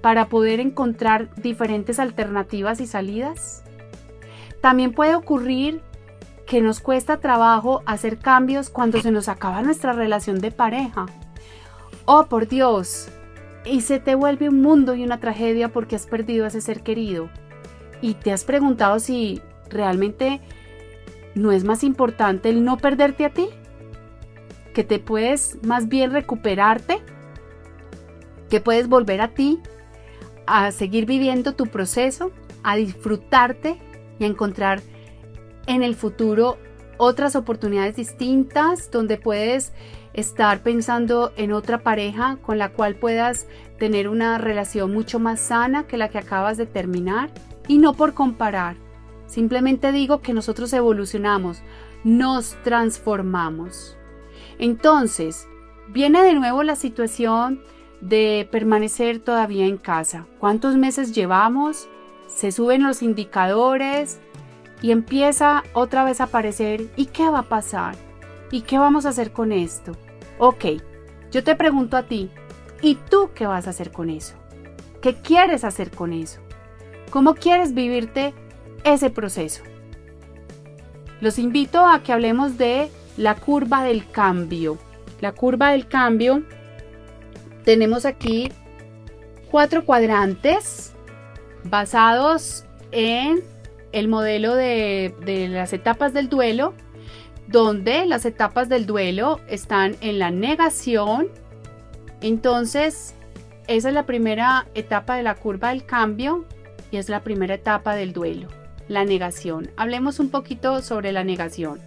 para 0.02 0.28
poder 0.28 0.60
encontrar 0.60 1.34
diferentes 1.36 1.98
alternativas 1.98 2.80
y 2.80 2.86
salidas. 2.86 3.64
También 4.60 4.92
puede 4.92 5.14
ocurrir 5.14 5.80
que 6.48 6.62
nos 6.62 6.80
cuesta 6.80 7.20
trabajo 7.20 7.82
hacer 7.84 8.18
cambios 8.18 8.70
cuando 8.70 9.00
se 9.02 9.10
nos 9.10 9.28
acaba 9.28 9.60
nuestra 9.60 9.92
relación 9.92 10.40
de 10.40 10.50
pareja. 10.50 11.04
Oh, 12.06 12.24
por 12.24 12.48
Dios. 12.48 13.10
Y 13.66 13.82
se 13.82 14.00
te 14.00 14.14
vuelve 14.14 14.48
un 14.48 14.62
mundo 14.62 14.94
y 14.94 15.04
una 15.04 15.20
tragedia 15.20 15.68
porque 15.68 15.94
has 15.94 16.06
perdido 16.06 16.46
a 16.46 16.48
ese 16.48 16.62
ser 16.62 16.82
querido. 16.82 17.28
Y 18.00 18.14
te 18.14 18.32
has 18.32 18.44
preguntado 18.44 18.98
si 18.98 19.42
realmente 19.68 20.40
no 21.34 21.52
es 21.52 21.64
más 21.64 21.84
importante 21.84 22.48
el 22.48 22.64
no 22.64 22.78
perderte 22.78 23.26
a 23.26 23.30
ti 23.30 23.50
que 24.72 24.84
te 24.84 24.98
puedes 24.98 25.58
más 25.64 25.88
bien 25.88 26.12
recuperarte, 26.12 27.00
que 28.48 28.60
puedes 28.60 28.88
volver 28.88 29.20
a 29.20 29.34
ti, 29.34 29.58
a 30.46 30.72
seguir 30.72 31.04
viviendo 31.04 31.54
tu 31.54 31.66
proceso, 31.66 32.30
a 32.62 32.76
disfrutarte 32.76 33.78
y 34.18 34.24
a 34.24 34.28
encontrar 34.28 34.80
en 35.68 35.84
el 35.84 35.94
futuro 35.94 36.58
otras 36.96 37.36
oportunidades 37.36 37.94
distintas 37.94 38.90
donde 38.90 39.18
puedes 39.18 39.72
estar 40.14 40.62
pensando 40.62 41.32
en 41.36 41.52
otra 41.52 41.84
pareja 41.84 42.38
con 42.42 42.58
la 42.58 42.70
cual 42.70 42.96
puedas 42.96 43.46
tener 43.78 44.08
una 44.08 44.38
relación 44.38 44.92
mucho 44.92 45.20
más 45.20 45.38
sana 45.38 45.86
que 45.86 45.96
la 45.96 46.08
que 46.08 46.18
acabas 46.18 46.56
de 46.56 46.66
terminar 46.66 47.30
y 47.68 47.78
no 47.78 47.94
por 47.94 48.14
comparar. 48.14 48.76
Simplemente 49.26 49.92
digo 49.92 50.20
que 50.22 50.32
nosotros 50.32 50.72
evolucionamos, 50.72 51.62
nos 52.02 52.60
transformamos. 52.64 53.96
Entonces, 54.58 55.46
viene 55.88 56.22
de 56.22 56.34
nuevo 56.34 56.62
la 56.62 56.74
situación 56.74 57.62
de 58.00 58.48
permanecer 58.50 59.20
todavía 59.20 59.66
en 59.66 59.76
casa. 59.76 60.26
¿Cuántos 60.40 60.76
meses 60.76 61.14
llevamos? 61.14 61.88
Se 62.26 62.52
suben 62.52 62.82
los 62.82 63.02
indicadores 63.02 64.20
y 64.82 64.92
empieza 64.92 65.64
otra 65.72 66.04
vez 66.04 66.20
a 66.20 66.24
aparecer 66.24 66.86
¿y 66.96 67.06
qué 67.06 67.28
va 67.28 67.40
a 67.40 67.48
pasar? 67.48 67.96
¿Y 68.50 68.62
qué 68.62 68.78
vamos 68.78 69.06
a 69.06 69.10
hacer 69.10 69.32
con 69.32 69.52
esto? 69.52 69.92
Ok, 70.38 70.64
yo 71.30 71.44
te 71.44 71.56
pregunto 71.56 71.96
a 71.96 72.04
ti, 72.04 72.30
¿y 72.80 72.94
tú 72.94 73.30
qué 73.34 73.46
vas 73.46 73.66
a 73.66 73.70
hacer 73.70 73.90
con 73.90 74.08
eso? 74.08 74.34
¿Qué 75.02 75.14
quieres 75.16 75.64
hacer 75.64 75.90
con 75.90 76.12
eso? 76.12 76.40
¿Cómo 77.10 77.34
quieres 77.34 77.74
vivirte 77.74 78.34
ese 78.84 79.10
proceso? 79.10 79.62
Los 81.20 81.38
invito 81.38 81.84
a 81.84 82.02
que 82.02 82.12
hablemos 82.12 82.58
de 82.58 82.90
la 83.16 83.34
curva 83.34 83.82
del 83.82 84.08
cambio. 84.10 84.78
La 85.20 85.32
curva 85.32 85.72
del 85.72 85.88
cambio, 85.88 86.44
tenemos 87.64 88.06
aquí 88.06 88.52
cuatro 89.50 89.84
cuadrantes 89.84 90.92
basados 91.64 92.64
en 92.92 93.42
el 93.92 94.08
modelo 94.08 94.54
de, 94.54 95.14
de 95.24 95.48
las 95.48 95.72
etapas 95.72 96.12
del 96.12 96.28
duelo, 96.28 96.74
donde 97.46 98.04
las 98.06 98.24
etapas 98.24 98.68
del 98.68 98.86
duelo 98.86 99.40
están 99.48 99.96
en 100.00 100.18
la 100.18 100.30
negación. 100.30 101.28
Entonces, 102.20 103.14
esa 103.66 103.88
es 103.88 103.94
la 103.94 104.06
primera 104.06 104.66
etapa 104.74 105.16
de 105.16 105.22
la 105.22 105.34
curva 105.34 105.70
del 105.70 105.84
cambio 105.84 106.44
y 106.90 106.96
es 106.96 107.08
la 107.08 107.20
primera 107.20 107.54
etapa 107.54 107.94
del 107.94 108.12
duelo, 108.12 108.48
la 108.88 109.04
negación. 109.04 109.70
Hablemos 109.76 110.20
un 110.20 110.30
poquito 110.30 110.82
sobre 110.82 111.12
la 111.12 111.24
negación. 111.24 111.80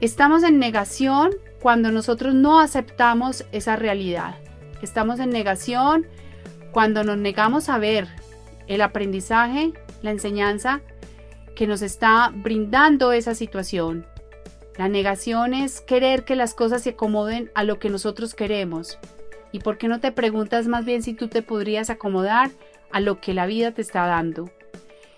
Estamos 0.00 0.44
en 0.44 0.60
negación 0.60 1.32
cuando 1.60 1.90
nosotros 1.90 2.34
no 2.34 2.60
aceptamos 2.60 3.44
esa 3.50 3.74
realidad. 3.74 4.36
Estamos 4.82 5.18
en 5.18 5.30
negación 5.30 6.06
cuando 6.70 7.02
nos 7.02 7.18
negamos 7.18 7.68
a 7.68 7.78
ver 7.78 8.06
el 8.68 8.80
aprendizaje, 8.80 9.72
la 10.02 10.10
enseñanza 10.10 10.80
que 11.54 11.66
nos 11.66 11.82
está 11.82 12.30
brindando 12.34 13.12
esa 13.12 13.34
situación. 13.34 14.06
La 14.76 14.88
negación 14.88 15.54
es 15.54 15.80
querer 15.80 16.24
que 16.24 16.36
las 16.36 16.54
cosas 16.54 16.82
se 16.82 16.90
acomoden 16.90 17.50
a 17.54 17.64
lo 17.64 17.80
que 17.80 17.90
nosotros 17.90 18.34
queremos. 18.34 18.98
¿Y 19.50 19.60
por 19.60 19.76
qué 19.76 19.88
no 19.88 19.98
te 19.98 20.12
preguntas 20.12 20.68
más 20.68 20.84
bien 20.84 21.02
si 21.02 21.14
tú 21.14 21.28
te 21.28 21.42
podrías 21.42 21.90
acomodar 21.90 22.50
a 22.92 23.00
lo 23.00 23.20
que 23.20 23.34
la 23.34 23.46
vida 23.46 23.72
te 23.72 23.82
está 23.82 24.06
dando? 24.06 24.50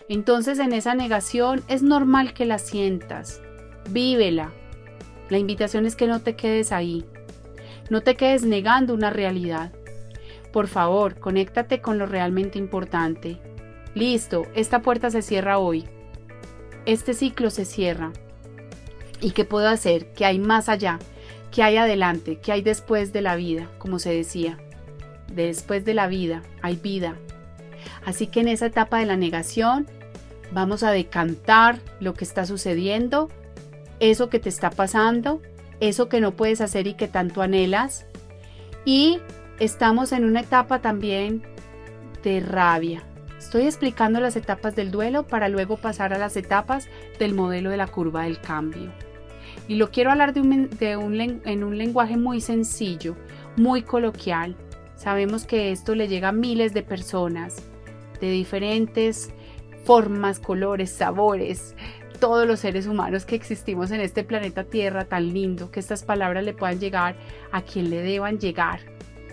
Entonces 0.09 0.59
en 0.59 0.73
esa 0.73 0.95
negación 0.95 1.63
es 1.69 1.83
normal 1.83 2.33
que 2.33 2.47
la 2.47 2.59
sientas. 2.59 3.43
Vívela, 3.91 4.51
la 5.29 5.39
invitación 5.39 5.87
es 5.87 5.95
que 5.95 6.07
no 6.07 6.21
te 6.21 6.37
quedes 6.37 6.73
ahí. 6.73 7.05
No 7.91 8.01
te 8.01 8.17
quedes 8.17 8.45
negando 8.45 8.95
una 8.95 9.11
realidad. 9.11 9.73
Por 10.53 10.69
favor, 10.69 11.21
conéctate 11.21 11.81
con 11.81 11.99
lo 11.99 12.07
realmente 12.07 12.59
importante. 12.59 13.41
Listo, 13.95 14.47
esta 14.55 14.83
puerta 14.83 15.11
se 15.11 15.23
cierra 15.23 15.59
hoy. 15.59 15.85
Este 16.87 17.15
ciclo 17.15 17.51
se 17.51 17.65
cierra. 17.65 18.13
¿Y 19.21 19.33
qué 19.33 19.45
puedo 19.45 19.69
hacer? 19.69 20.13
¿Qué 20.13 20.25
hay 20.25 20.39
más 20.39 20.69
allá? 20.69 20.99
¿Qué 21.51 21.63
hay 21.63 21.77
adelante? 21.77 22.39
¿Qué 22.39 22.53
hay 22.53 22.63
después 22.63 23.13
de 23.13 23.23
la 23.23 23.37
vida? 23.37 23.69
Como 23.79 23.99
se 23.99 24.15
decía. 24.15 24.59
Después 25.33 25.85
de 25.85 25.95
la 25.95 26.07
vida 26.07 26.43
hay 26.63 26.77
vida. 26.77 27.17
Así 28.05 28.27
que 28.27 28.41
en 28.41 28.49
esa 28.49 28.67
etapa 28.67 28.99
de 28.99 29.07
la 29.07 29.17
negación 29.17 29.87
vamos 30.53 30.83
a 30.83 30.91
decantar 30.91 31.81
lo 32.01 32.15
que 32.15 32.25
está 32.25 32.47
sucediendo 32.47 33.29
eso 34.01 34.31
que 34.31 34.41
te 34.41 34.49
está 34.49 34.71
pasando, 34.71 35.41
eso 35.79 36.09
que 36.09 36.21
no 36.21 36.33
puedes 36.33 36.61
hacer 36.61 36.87
y 36.87 36.95
que 36.95 37.07
tanto 37.07 37.43
anhelas. 37.43 38.07
Y 38.85 39.21
estamos 39.61 40.13
en 40.13 40.25
una 40.25 40.41
etapa 40.41 40.81
también 40.81 41.43
de 42.25 42.41
rabia. 42.41 43.03
Estoy 43.41 43.63
explicando 43.63 44.21
las 44.21 44.37
etapas 44.37 44.77
del 44.77 44.91
duelo 44.91 45.27
para 45.27 45.49
luego 45.49 45.79
pasar 45.79 46.13
a 46.13 46.19
las 46.19 46.37
etapas 46.37 46.89
del 47.19 47.33
modelo 47.35 47.71
de 47.71 47.79
la 47.79 47.87
curva 47.87 48.25
del 48.25 48.39
cambio. 48.39 48.93
Y 49.67 49.77
lo 49.77 49.91
quiero 49.91 50.11
hablar 50.11 50.35
de 50.35 50.43
un, 50.99 51.41
en 51.47 51.65
un 51.65 51.79
lenguaje 51.79 52.19
muy 52.19 52.43
sencillo, 52.43 53.17
muy 53.57 53.81
coloquial. 53.81 54.57
Sabemos 54.95 55.47
que 55.47 55.73
esto 55.73 55.95
le 55.95 56.07
llega 56.07 56.29
a 56.29 56.33
miles 56.33 56.75
de 56.75 56.83
personas 56.83 57.63
de 58.21 58.31
diferentes 58.31 59.31
formas, 59.85 60.39
colores, 60.39 60.91
sabores, 60.91 61.75
todos 62.21 62.47
los 62.47 62.61
seres 62.61 62.87
humanos 62.87 63.25
que 63.25 63.37
existimos 63.37 63.91
en 63.91 64.03
este 64.03 64.23
planeta 64.23 64.65
Tierra 64.65 65.07
tan 65.07 65.33
lindo, 65.33 65.71
que 65.71 65.81
estas 65.81 66.03
palabras 66.03 66.45
le 66.45 66.53
puedan 66.53 66.79
llegar 66.79 67.17
a 67.53 67.63
quien 67.63 67.89
le 67.89 68.03
deban 68.03 68.39
llegar. 68.39 68.81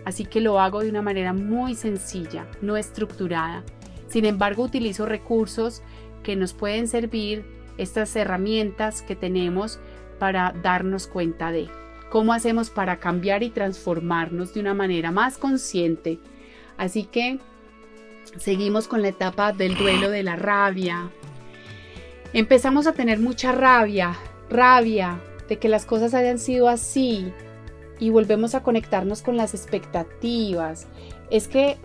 Así 0.06 0.24
que 0.24 0.40
lo 0.40 0.62
hago 0.62 0.80
de 0.80 0.90
una 0.90 1.02
manera 1.02 1.34
muy 1.34 1.76
sencilla, 1.76 2.48
no 2.62 2.78
estructurada. 2.78 3.66
Sin 4.08 4.26
embargo, 4.26 4.64
utilizo 4.64 5.06
recursos 5.06 5.82
que 6.24 6.36
nos 6.36 6.54
pueden 6.54 6.88
servir, 6.88 7.46
estas 7.78 8.16
herramientas 8.16 9.02
que 9.02 9.16
tenemos 9.16 9.80
para 10.20 10.54
darnos 10.64 11.08
cuenta 11.08 11.52
de 11.52 11.70
cómo 12.10 12.34
hacemos 12.34 12.70
para 12.70 12.98
cambiar 12.98 13.44
y 13.44 13.50
transformarnos 13.50 14.54
de 14.54 14.62
una 14.62 14.74
manera 14.74 15.12
más 15.12 15.38
consciente. 15.38 16.20
Así 16.78 17.04
que 17.04 17.40
seguimos 18.38 18.88
con 18.88 19.02
la 19.02 19.10
etapa 19.10 19.54
del 19.54 19.78
duelo 19.78 20.10
de 20.10 20.24
la 20.24 20.36
rabia. 20.36 21.12
Empezamos 22.34 22.88
a 22.88 22.94
tener 22.94 23.20
mucha 23.20 23.52
rabia, 23.52 24.18
rabia 24.50 25.20
de 25.48 25.60
que 25.60 25.70
las 25.70 25.86
cosas 25.86 26.14
hayan 26.14 26.40
sido 26.40 26.68
así, 26.68 27.32
y 28.00 28.10
volvemos 28.10 28.54
a 28.54 28.64
conectarnos 28.64 29.22
con 29.22 29.38
las 29.38 29.54
expectativas. 29.54 30.88
Es 31.32 31.48
que 31.48 31.78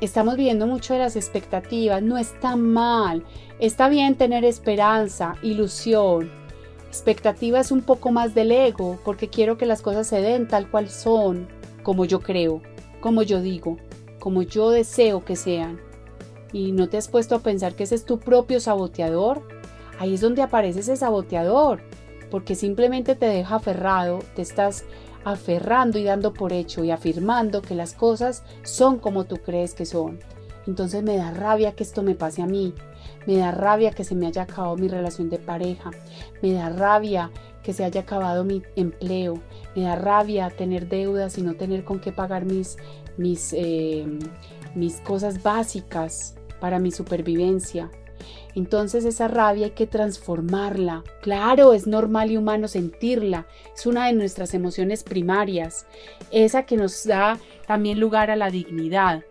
estamos 0.00 0.36
viviendo 0.36 0.66
mucho 0.66 0.92
de 0.94 1.00
las 1.00 1.16
expectativas, 1.16 2.02
no 2.02 2.18
está 2.18 2.56
mal, 2.56 3.24
está 3.58 3.88
bien 3.88 4.16
tener 4.16 4.44
esperanza, 4.44 5.36
ilusión. 5.42 6.30
Expectativa 6.88 7.60
es 7.60 7.72
un 7.72 7.82
poco 7.82 8.10
más 8.10 8.34
del 8.34 8.52
ego, 8.52 8.98
porque 9.04 9.28
quiero 9.28 9.58
que 9.58 9.66
las 9.66 9.82
cosas 9.82 10.06
se 10.06 10.20
den 10.20 10.48
tal 10.48 10.70
cual 10.70 10.88
son, 10.88 11.48
como 11.82 12.04
yo 12.04 12.20
creo, 12.20 12.62
como 13.00 13.22
yo 13.22 13.40
digo, 13.40 13.78
como 14.18 14.42
yo 14.42 14.70
deseo 14.70 15.24
que 15.24 15.36
sean. 15.36 15.80
¿Y 16.52 16.72
no 16.72 16.88
te 16.88 16.96
has 16.96 17.08
puesto 17.08 17.34
a 17.34 17.40
pensar 17.40 17.74
que 17.74 17.84
ese 17.84 17.94
es 17.94 18.04
tu 18.04 18.18
propio 18.18 18.60
saboteador? 18.60 19.46
Ahí 19.98 20.14
es 20.14 20.20
donde 20.20 20.42
aparece 20.42 20.80
ese 20.80 20.96
saboteador, 20.96 21.80
porque 22.30 22.54
simplemente 22.54 23.14
te 23.14 23.26
deja 23.26 23.56
aferrado, 23.56 24.20
te 24.34 24.42
estás 24.42 24.84
aferrando 25.26 25.98
y 25.98 26.04
dando 26.04 26.32
por 26.32 26.52
hecho 26.52 26.84
y 26.84 26.92
afirmando 26.92 27.60
que 27.60 27.74
las 27.74 27.94
cosas 27.94 28.44
son 28.62 29.00
como 29.00 29.24
tú 29.24 29.38
crees 29.38 29.74
que 29.74 29.84
son. 29.84 30.20
Entonces 30.68 31.02
me 31.02 31.16
da 31.16 31.32
rabia 31.32 31.72
que 31.72 31.82
esto 31.82 32.04
me 32.04 32.14
pase 32.14 32.42
a 32.42 32.46
mí, 32.46 32.72
me 33.26 33.36
da 33.36 33.50
rabia 33.50 33.90
que 33.90 34.04
se 34.04 34.14
me 34.14 34.28
haya 34.28 34.42
acabado 34.42 34.76
mi 34.76 34.86
relación 34.86 35.28
de 35.28 35.40
pareja, 35.40 35.90
me 36.42 36.52
da 36.52 36.68
rabia 36.68 37.32
que 37.64 37.72
se 37.72 37.82
haya 37.82 38.02
acabado 38.02 38.44
mi 38.44 38.62
empleo, 38.76 39.42
me 39.74 39.82
da 39.82 39.96
rabia 39.96 40.48
tener 40.48 40.88
deudas 40.88 41.38
y 41.38 41.42
no 41.42 41.54
tener 41.54 41.82
con 41.82 41.98
qué 41.98 42.12
pagar 42.12 42.44
mis, 42.44 42.76
mis, 43.16 43.52
eh, 43.52 44.06
mis 44.76 45.00
cosas 45.00 45.42
básicas 45.42 46.36
para 46.60 46.78
mi 46.78 46.92
supervivencia. 46.92 47.90
Entonces 48.54 49.04
esa 49.04 49.28
rabia 49.28 49.66
hay 49.66 49.72
que 49.72 49.86
transformarla. 49.86 51.04
Claro, 51.22 51.72
es 51.72 51.86
normal 51.86 52.30
y 52.30 52.36
humano 52.36 52.68
sentirla. 52.68 53.46
Es 53.74 53.86
una 53.86 54.06
de 54.06 54.12
nuestras 54.12 54.54
emociones 54.54 55.02
primarias. 55.04 55.86
Esa 56.30 56.64
que 56.64 56.76
nos 56.76 57.04
da 57.04 57.38
también 57.66 58.00
lugar 58.00 58.30
a 58.30 58.36
la 58.36 58.50
dignidad, 58.50 59.24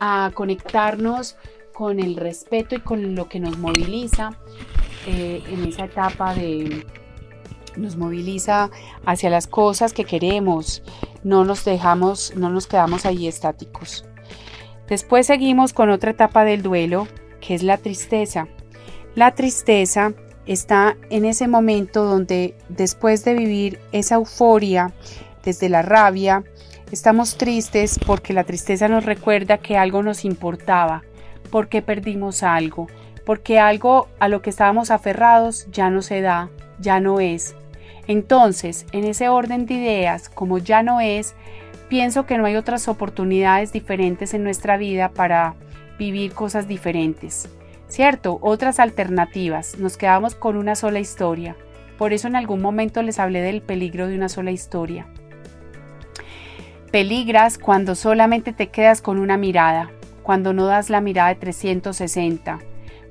a 0.00 0.30
conectarnos 0.34 1.36
con 1.72 2.00
el 2.00 2.16
respeto 2.16 2.74
y 2.74 2.80
con 2.80 3.14
lo 3.14 3.28
que 3.28 3.38
nos 3.38 3.58
moviliza 3.58 4.30
eh, 5.06 5.42
en 5.48 5.64
esa 5.66 5.84
etapa 5.84 6.34
de 6.34 6.86
nos 7.76 7.96
moviliza 7.96 8.70
hacia 9.04 9.30
las 9.30 9.46
cosas 9.46 9.92
que 9.92 10.04
queremos, 10.04 10.82
no 11.22 11.44
nos 11.44 11.64
dejamos, 11.64 12.34
no 12.34 12.48
nos 12.50 12.66
quedamos 12.66 13.04
ahí 13.06 13.28
estáticos. 13.28 14.04
Después 14.88 15.26
seguimos 15.26 15.72
con 15.72 15.90
otra 15.90 16.12
etapa 16.12 16.44
del 16.44 16.62
duelo, 16.62 17.06
que 17.40 17.54
es 17.54 17.62
la 17.62 17.78
tristeza. 17.78 18.48
La 19.14 19.34
tristeza 19.34 20.12
está 20.46 20.96
en 21.10 21.24
ese 21.24 21.48
momento 21.48 22.04
donde 22.04 22.54
después 22.68 23.24
de 23.24 23.34
vivir 23.34 23.80
esa 23.92 24.16
euforia, 24.16 24.92
desde 25.44 25.68
la 25.68 25.82
rabia, 25.82 26.44
estamos 26.90 27.36
tristes 27.36 27.98
porque 28.04 28.32
la 28.32 28.44
tristeza 28.44 28.88
nos 28.88 29.04
recuerda 29.04 29.58
que 29.58 29.76
algo 29.76 30.02
nos 30.02 30.24
importaba, 30.24 31.02
porque 31.50 31.82
perdimos 31.82 32.42
algo, 32.42 32.88
porque 33.24 33.58
algo 33.58 34.08
a 34.18 34.28
lo 34.28 34.42
que 34.42 34.50
estábamos 34.50 34.90
aferrados 34.90 35.66
ya 35.70 35.90
no 35.90 36.02
se 36.02 36.20
da, 36.20 36.50
ya 36.78 37.00
no 37.00 37.20
es. 37.20 37.54
Entonces, 38.06 38.86
en 38.92 39.04
ese 39.04 39.28
orden 39.28 39.66
de 39.66 39.74
ideas, 39.74 40.28
como 40.28 40.58
ya 40.58 40.82
no 40.82 41.00
es, 41.00 41.34
pienso 41.88 42.26
que 42.26 42.38
no 42.38 42.46
hay 42.46 42.56
otras 42.56 42.88
oportunidades 42.88 43.72
diferentes 43.72 44.34
en 44.34 44.44
nuestra 44.44 44.76
vida 44.76 45.10
para 45.10 45.54
vivir 45.98 46.32
cosas 46.32 46.68
diferentes. 46.68 47.48
¿Cierto? 47.88 48.38
Otras 48.42 48.80
alternativas. 48.80 49.78
Nos 49.78 49.96
quedamos 49.96 50.34
con 50.34 50.56
una 50.56 50.74
sola 50.74 50.98
historia. 50.98 51.56
Por 51.98 52.12
eso 52.12 52.28
en 52.28 52.36
algún 52.36 52.60
momento 52.60 53.02
les 53.02 53.18
hablé 53.18 53.40
del 53.40 53.62
peligro 53.62 54.06
de 54.06 54.16
una 54.16 54.28
sola 54.28 54.50
historia. 54.50 55.06
Peligras 56.90 57.58
cuando 57.58 57.94
solamente 57.94 58.52
te 58.52 58.68
quedas 58.68 59.02
con 59.02 59.18
una 59.18 59.36
mirada, 59.36 59.90
cuando 60.22 60.52
no 60.52 60.66
das 60.66 60.90
la 60.90 61.00
mirada 61.00 61.28
de 61.30 61.36
360, 61.36 62.58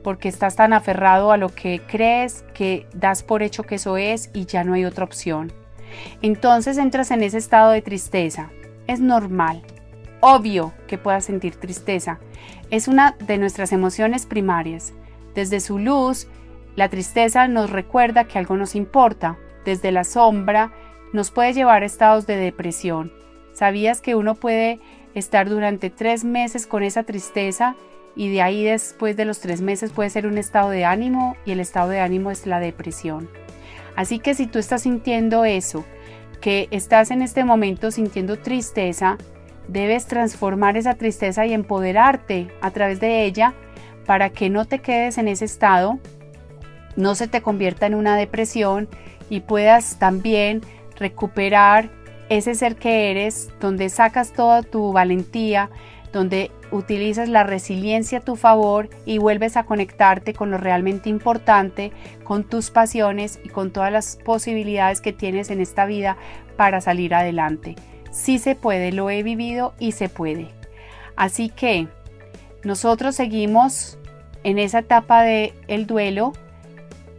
porque 0.04 0.30
estás 0.30 0.56
tan 0.56 0.74
aferrado 0.74 1.32
a 1.32 1.38
lo 1.38 1.50
que 1.50 1.82
crees 1.88 2.43
que 2.54 2.88
das 2.93 3.24
por 3.24 3.41
hecho 3.41 3.63
que 3.63 3.76
eso 3.76 3.98
es 3.98 4.30
y 4.34 4.45
ya 4.45 4.63
no 4.63 4.74
hay 4.74 4.86
otra 4.86 5.06
opción. 5.06 5.52
Entonces 6.21 6.78
entras 6.78 7.12
en 7.12 7.24
ese 7.24 7.38
estado 7.38 7.71
de 7.71 7.82
tristeza. 7.82 8.50
Es 8.88 9.00
normal, 9.00 9.63
obvio 10.19 10.73
que 10.88 10.97
puedas 10.97 11.25
sentir 11.25 11.56
tristeza. 11.56 12.19
Es 12.71 12.88
una 12.88 13.15
de 13.19 13.38
nuestras 13.38 13.71
emociones 13.71 14.25
primarias. 14.25 14.93
Desde 15.34 15.60
su 15.60 15.80
luz, 15.80 16.28
la 16.75 16.89
tristeza 16.89 17.47
nos 17.47 17.69
recuerda 17.69 18.25
que 18.25 18.39
algo 18.39 18.58
nos 18.58 18.75
importa. 18.75 19.38
Desde 19.65 19.91
la 19.91 20.04
sombra, 20.04 20.71
nos 21.13 21.32
puede 21.32 21.54
llevar 21.54 21.84
a 21.84 21.86
estados 21.86 22.28
de 22.28 22.36
depresión. 22.36 23.12
¿Sabías 23.54 24.01
que 24.01 24.15
uno 24.15 24.36
puede 24.36 24.80
estar 25.13 25.49
durante 25.49 25.89
tres 25.89 26.23
meses 26.23 26.67
con 26.67 26.84
esa 26.84 27.04
tristeza 27.04 27.75
y 28.15 28.30
de 28.30 28.41
ahí 28.41 28.63
después 28.63 29.15
de 29.15 29.25
los 29.25 29.39
tres 29.39 29.62
meses 29.62 29.91
puede 29.91 30.10
ser 30.10 30.28
un 30.28 30.38
estado 30.38 30.69
de 30.69 30.86
ánimo 30.86 31.36
y 31.45 31.51
el 31.51 31.60
estado 31.60 31.89
de 31.89 32.01
ánimo 32.01 32.32
es 32.32 32.45
la 32.45 32.60
depresión? 32.60 33.30
Así 33.95 34.19
que 34.19 34.36
si 34.36 34.47
tú 34.47 34.60
estás 34.60 34.82
sintiendo 34.82 35.45
eso, 35.45 35.86
que 36.41 36.67
estás 36.71 37.12
en 37.12 37.21
este 37.21 37.45
momento 37.45 37.91
sintiendo 37.91 38.38
tristeza, 38.38 39.17
Debes 39.67 40.06
transformar 40.06 40.78
esa 40.78 40.95
tristeza 40.95 41.45
y 41.45 41.54
empoderarte 41.54 42.47
a 42.62 42.71
través 42.71 42.99
de 42.99 43.25
ella 43.25 43.54
para 44.06 44.30
que 44.30 44.49
no 44.49 44.65
te 44.65 44.80
quedes 44.80 45.17
en 45.17 45.28
ese 45.28 45.45
estado, 45.45 45.99
no 46.95 47.15
se 47.15 47.28
te 47.28 47.41
convierta 47.41 47.86
en 47.86 47.95
una 47.95 48.15
depresión 48.15 48.88
y 49.30 49.41
puedas 49.41 49.97
también 49.97 50.62
recuperar 50.97 51.89
ese 52.30 52.56
ser 52.56 52.75
que 52.75 53.12
eres, 53.12 53.49
donde 53.60 53.89
sacas 53.89 54.34
toda 54.34 54.63
tu 54.63 54.93
valentía, 54.93 55.69
donde 56.12 56.51
utilizas 56.71 57.28
la 57.28 57.43
resiliencia 57.43 58.19
a 58.19 58.21
tu 58.21 58.36
favor 58.36 58.89
y 59.06 59.17
vuelves 59.17 59.58
a 59.58 59.65
conectarte 59.65 60.34
con 60.34 60.49
lo 60.49 60.58
realmente 60.58 61.10
importante, 61.10 61.91
con 62.23 62.43
tus 62.43 62.71
pasiones 62.71 63.39
y 63.43 63.49
con 63.49 63.71
todas 63.71 63.91
las 63.91 64.17
posibilidades 64.23 65.01
que 65.01 65.13
tienes 65.13 65.49
en 65.49 65.60
esta 65.60 65.86
vida 65.86 66.17
para 66.56 66.82
salir 66.82 67.13
adelante. 67.13 67.75
Sí 68.15 68.39
se 68.39 68.56
puede, 68.56 68.93
lo 68.93 69.10
he 69.10 69.23
vivido 69.23 69.73
y 69.78 69.91
se 69.91 70.08
puede. 70.08 70.47
Así 71.17 71.49
que 71.49 71.89
nosotros 72.63 73.13
seguimos 73.13 73.99
en 74.45 74.58
esa 74.58 74.80
etapa 74.80 75.21
del 75.21 75.54
el 75.67 75.86
duelo 75.86 76.32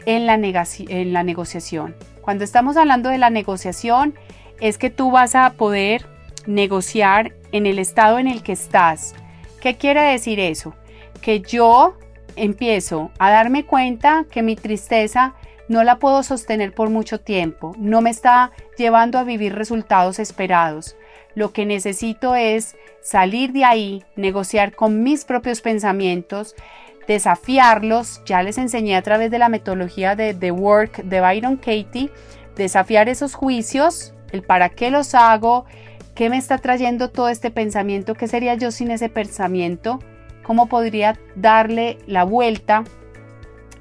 en 0.06 0.24
la, 0.24 0.34
en 0.34 1.12
la 1.12 1.22
negociación. 1.22 1.94
Cuando 2.22 2.44
estamos 2.44 2.78
hablando 2.78 3.10
de 3.10 3.18
la 3.18 3.28
negociación, 3.28 4.14
es 4.58 4.78
que 4.78 4.88
tú 4.88 5.10
vas 5.10 5.34
a 5.34 5.52
poder 5.52 6.06
negociar 6.46 7.34
en 7.52 7.66
el 7.66 7.78
estado 7.78 8.18
en 8.18 8.26
el 8.26 8.42
que 8.42 8.52
estás. 8.52 9.14
¿Qué 9.60 9.76
quiere 9.76 10.00
decir 10.00 10.40
eso? 10.40 10.74
Que 11.20 11.40
yo 11.40 11.98
empiezo 12.36 13.10
a 13.18 13.30
darme 13.30 13.66
cuenta 13.66 14.24
que 14.30 14.42
mi 14.42 14.56
tristeza 14.56 15.34
no 15.68 15.84
la 15.84 15.98
puedo 15.98 16.22
sostener 16.22 16.72
por 16.72 16.90
mucho 16.90 17.20
tiempo, 17.20 17.74
no 17.78 18.00
me 18.00 18.10
está 18.10 18.52
llevando 18.76 19.18
a 19.18 19.24
vivir 19.24 19.54
resultados 19.54 20.18
esperados. 20.18 20.96
Lo 21.34 21.52
que 21.52 21.66
necesito 21.66 22.34
es 22.34 22.76
salir 23.02 23.52
de 23.52 23.64
ahí, 23.64 24.04
negociar 24.16 24.74
con 24.74 25.02
mis 25.02 25.24
propios 25.24 25.60
pensamientos, 25.60 26.54
desafiarlos. 27.06 28.22
Ya 28.24 28.42
les 28.42 28.58
enseñé 28.58 28.96
a 28.96 29.02
través 29.02 29.30
de 29.30 29.38
la 29.38 29.48
metodología 29.48 30.16
de 30.16 30.34
The 30.34 30.50
Work 30.50 31.02
de 31.04 31.20
Byron 31.20 31.56
Katie, 31.56 32.10
desafiar 32.56 33.08
esos 33.08 33.34
juicios, 33.34 34.14
el 34.32 34.42
para 34.42 34.70
qué 34.70 34.90
los 34.90 35.14
hago, 35.14 35.66
qué 36.14 36.30
me 36.30 36.38
está 36.38 36.58
trayendo 36.58 37.10
todo 37.10 37.28
este 37.28 37.50
pensamiento, 37.50 38.14
qué 38.14 38.28
sería 38.28 38.54
yo 38.54 38.70
sin 38.70 38.90
ese 38.90 39.08
pensamiento, 39.08 40.00
cómo 40.42 40.66
podría 40.66 41.18
darle 41.34 41.98
la 42.06 42.24
vuelta 42.24 42.84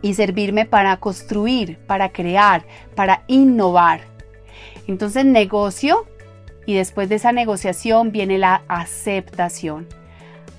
y 0.06 0.14
servirme 0.14 0.66
para 0.66 0.98
construir, 0.98 1.80
para 1.88 2.10
crear, 2.10 2.64
para 2.94 3.24
innovar. 3.26 4.02
Entonces 4.86 5.26
negocio 5.26 6.06
y 6.68 6.76
después 6.76 7.10
de 7.10 7.16
esa 7.16 7.32
negociación 7.32 8.12
viene 8.12 8.38
la 8.38 8.62
aceptación. 8.68 9.88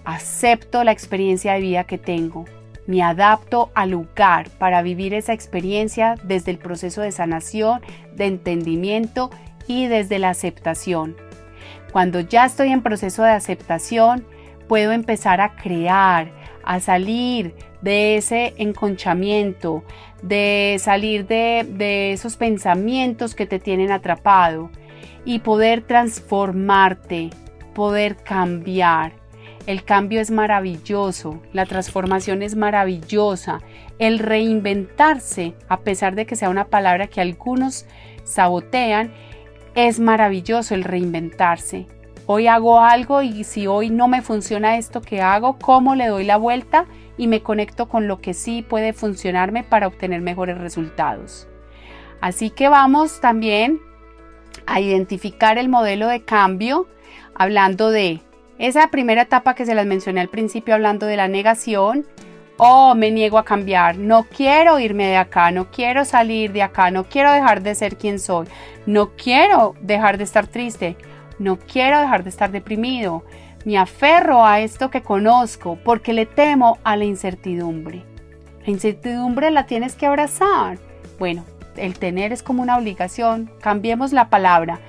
Acepto 0.05 0.83
la 0.83 0.91
experiencia 0.91 1.53
de 1.53 1.61
vida 1.61 1.85
que 1.85 1.97
tengo. 1.97 2.45
Me 2.89 3.05
adapto 3.05 3.71
al 3.77 3.91
lugar 3.91 4.51
para 4.59 4.83
vivir 4.83 5.15
esa 5.15 5.33
experiencia 5.33 6.17
desde 6.25 6.51
el 6.51 6.59
proceso 6.59 7.03
de 7.03 7.13
sanación, 7.13 7.83
de 8.17 8.27
entendimiento 8.27 9.31
y 9.69 9.87
desde 9.87 10.19
la 10.19 10.31
aceptación. 10.31 11.15
Cuando 11.93 12.19
ya 12.19 12.47
estoy 12.47 12.73
en 12.73 12.83
proceso 12.83 13.23
de 13.23 13.31
aceptación, 13.31 14.27
puedo 14.67 14.91
empezar 14.91 15.41
a 15.41 15.55
crear, 15.55 16.33
a 16.67 16.81
salir 16.81 17.55
de 17.81 18.17
ese 18.17 18.53
enconchamiento, 18.59 19.85
de 20.23 20.77
salir 20.81 21.27
de, 21.27 22.13
esos 22.13 22.37
pensamientos 22.37 23.35
que 23.35 23.47
te 23.47 23.59
tienen 23.59 23.93
atrapado 23.93 24.71
y 25.25 25.39
poder 25.39 25.83
transformarte, 25.83 27.31
poder 27.75 28.17
cambiar. 28.17 29.13
El 29.67 29.85
cambio 29.85 30.21
es 30.21 30.31
maravilloso, 30.31 31.41
la 31.53 31.67
transformación 31.67 32.43
es 32.43 32.57
maravillosa, 32.57 33.61
el 33.99 34.19
reinventarse, 34.19 35.55
a 35.69 35.81
pesar 35.81 36.15
de 36.15 36.27
que 36.27 36.37
sea 36.37 36.51
una 36.51 36.67
palabra 36.67 37.07
que 37.07 37.21
algunos 37.21 37.87
sabotean, 38.25 39.13
es 39.75 40.01
maravilloso 40.01 40.75
el 40.75 40.85
reinventarse. 40.85 41.87
Hoy 42.29 42.49
hago 42.49 42.81
algo 42.81 43.23
y 43.23 43.45
si 43.45 43.69
hoy 43.69 43.89
no 43.89 44.09
me 44.09 44.21
funciona 44.21 44.77
esto 44.77 45.01
que 45.01 45.23
hago, 45.23 45.59
¿cómo 45.61 45.95
le 45.95 46.09
doy 46.09 46.25
la 46.25 46.37
vuelta 46.37 46.87
y 47.17 47.29
me 47.29 47.41
conecto 47.41 47.89
con 47.89 48.09
lo 48.09 48.21
que 48.21 48.35
sí 48.35 48.63
puede 48.63 48.93
funcionarme 48.93 49.63
para 49.63 49.87
obtener 49.87 50.21
mejores 50.23 50.59
resultados? 50.59 51.47
Así 52.21 52.51
que 52.51 52.69
vamos 52.69 53.21
también 53.21 53.81
a 54.67 54.81
identificar 54.81 55.57
el 55.57 55.69
modelo 55.69 56.09
de 56.09 56.25
cambio 56.25 56.89
hablando 57.37 57.91
de 57.91 58.21
esa 58.59 58.89
primera 58.89 59.23
etapa 59.23 59.55
que 59.55 59.65
se 59.65 59.77
las 59.77 59.87
mencioné 59.87 60.21
al 60.21 60.29
principio 60.29 60.75
hablando 60.75 61.07
de 61.07 61.17
la 61.17 61.29
negación, 61.29 62.07
oh, 62.57 62.97
me 62.97 63.13
niego 63.13 63.39
a 63.39 63.45
cambiar, 63.45 63.99
no 63.99 64.25
quiero 64.25 64.81
irme 64.81 65.07
de 65.07 65.17
acá, 65.17 65.53
no 65.53 65.71
quiero 65.71 66.05
salir 66.05 66.53
de 66.53 66.63
acá, 66.63 66.91
no 66.91 67.05
quiero 67.05 67.31
dejar 67.31 67.63
de 67.63 67.77
ser 67.77 67.97
quien 67.97 68.19
soy, 68.19 68.49
no 68.87 69.11
quiero 69.15 69.77
dejar 69.81 70.19
de 70.19 70.25
estar 70.25 70.49
triste, 70.49 70.97
no 71.39 71.59
quiero 71.59 72.01
dejar 72.01 72.23
de 72.23 72.31
estar 72.31 72.51
deprimido, 72.51 73.25
me 73.65 73.79
aferro 73.79 74.45
a 74.45 74.61
esto 74.61 74.91
que 74.91 75.03
conozco 75.03 75.79
porque 75.85 76.13
le 76.13 76.25
temo 76.27 76.79
a 76.85 76.97
la 76.97 77.05
incertidumbre. 77.05 78.05
La 78.65 78.71
incertidumbre 78.71 79.51
la 79.51 79.67
tienes 79.67 79.95
que 79.97 80.07
abrazar. 80.07 80.79
Bueno, 81.19 81.45
el 81.77 81.99
tener 81.99 82.33
es 82.33 82.43
como 82.43 82.63
una 82.63 82.77
obligación, 82.77 83.51
cambiemos 83.61 84.13
la 84.13 84.31
palabra. 84.31 84.81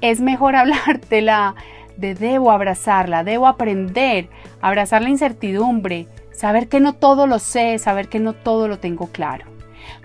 Es 0.00 0.20
mejor 0.20 0.56
hablártela 0.56 1.54
de 1.96 2.14
debo 2.14 2.50
abrazarla, 2.50 3.22
debo 3.22 3.46
aprender, 3.46 4.28
abrazar 4.60 5.02
la 5.02 5.10
incertidumbre, 5.10 6.08
saber 6.32 6.68
que 6.68 6.80
no 6.80 6.94
todo 6.94 7.26
lo 7.26 7.38
sé, 7.38 7.78
saber 7.78 8.08
que 8.08 8.18
no 8.18 8.32
todo 8.32 8.66
lo 8.66 8.78
tengo 8.80 9.06
claro. 9.08 9.53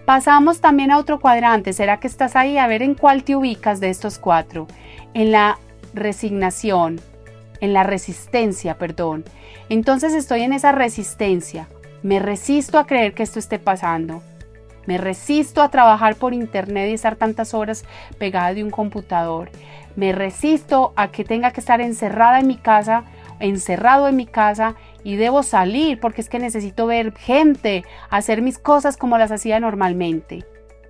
Pasamos 0.05 0.61
también 0.61 0.91
a 0.91 0.97
otro 0.97 1.19
cuadrante, 1.19 1.73
¿será 1.73 1.99
que 1.99 2.07
estás 2.07 2.35
ahí? 2.35 2.57
A 2.57 2.67
ver 2.67 2.81
en 2.81 2.95
cuál 2.95 3.23
te 3.23 3.35
ubicas 3.35 3.79
de 3.79 3.89
estos 3.89 4.17
cuatro. 4.17 4.67
En 5.13 5.31
la 5.31 5.59
resignación, 5.93 6.99
en 7.61 7.73
la 7.73 7.83
resistencia, 7.83 8.77
perdón. 8.77 9.25
Entonces 9.69 10.13
estoy 10.13 10.41
en 10.41 10.53
esa 10.53 10.71
resistencia. 10.71 11.67
Me 12.01 12.19
resisto 12.19 12.79
a 12.79 12.87
creer 12.87 13.13
que 13.13 13.23
esto 13.23 13.39
esté 13.39 13.59
pasando. 13.59 14.23
Me 14.85 14.97
resisto 14.97 15.61
a 15.61 15.69
trabajar 15.69 16.15
por 16.15 16.33
internet 16.33 16.89
y 16.89 16.93
estar 16.93 17.15
tantas 17.15 17.53
horas 17.53 17.85
pegada 18.17 18.53
de 18.53 18.63
un 18.63 18.71
computador. 18.71 19.51
Me 19.95 20.11
resisto 20.13 20.93
a 20.95 21.09
que 21.09 21.23
tenga 21.23 21.51
que 21.51 21.59
estar 21.59 21.81
encerrada 21.81 22.39
en 22.39 22.47
mi 22.47 22.55
casa, 22.55 23.03
encerrado 23.39 24.07
en 24.07 24.15
mi 24.15 24.25
casa 24.25 24.75
y 25.03 25.15
debo 25.15 25.43
salir 25.43 25.99
porque 25.99 26.21
es 26.21 26.29
que 26.29 26.39
necesito 26.39 26.85
ver 26.85 27.13
gente, 27.15 27.83
hacer 28.09 28.41
mis 28.41 28.57
cosas 28.57 28.97
como 28.97 29.17
las 29.17 29.31
hacía 29.31 29.59
normalmente. 29.59 30.45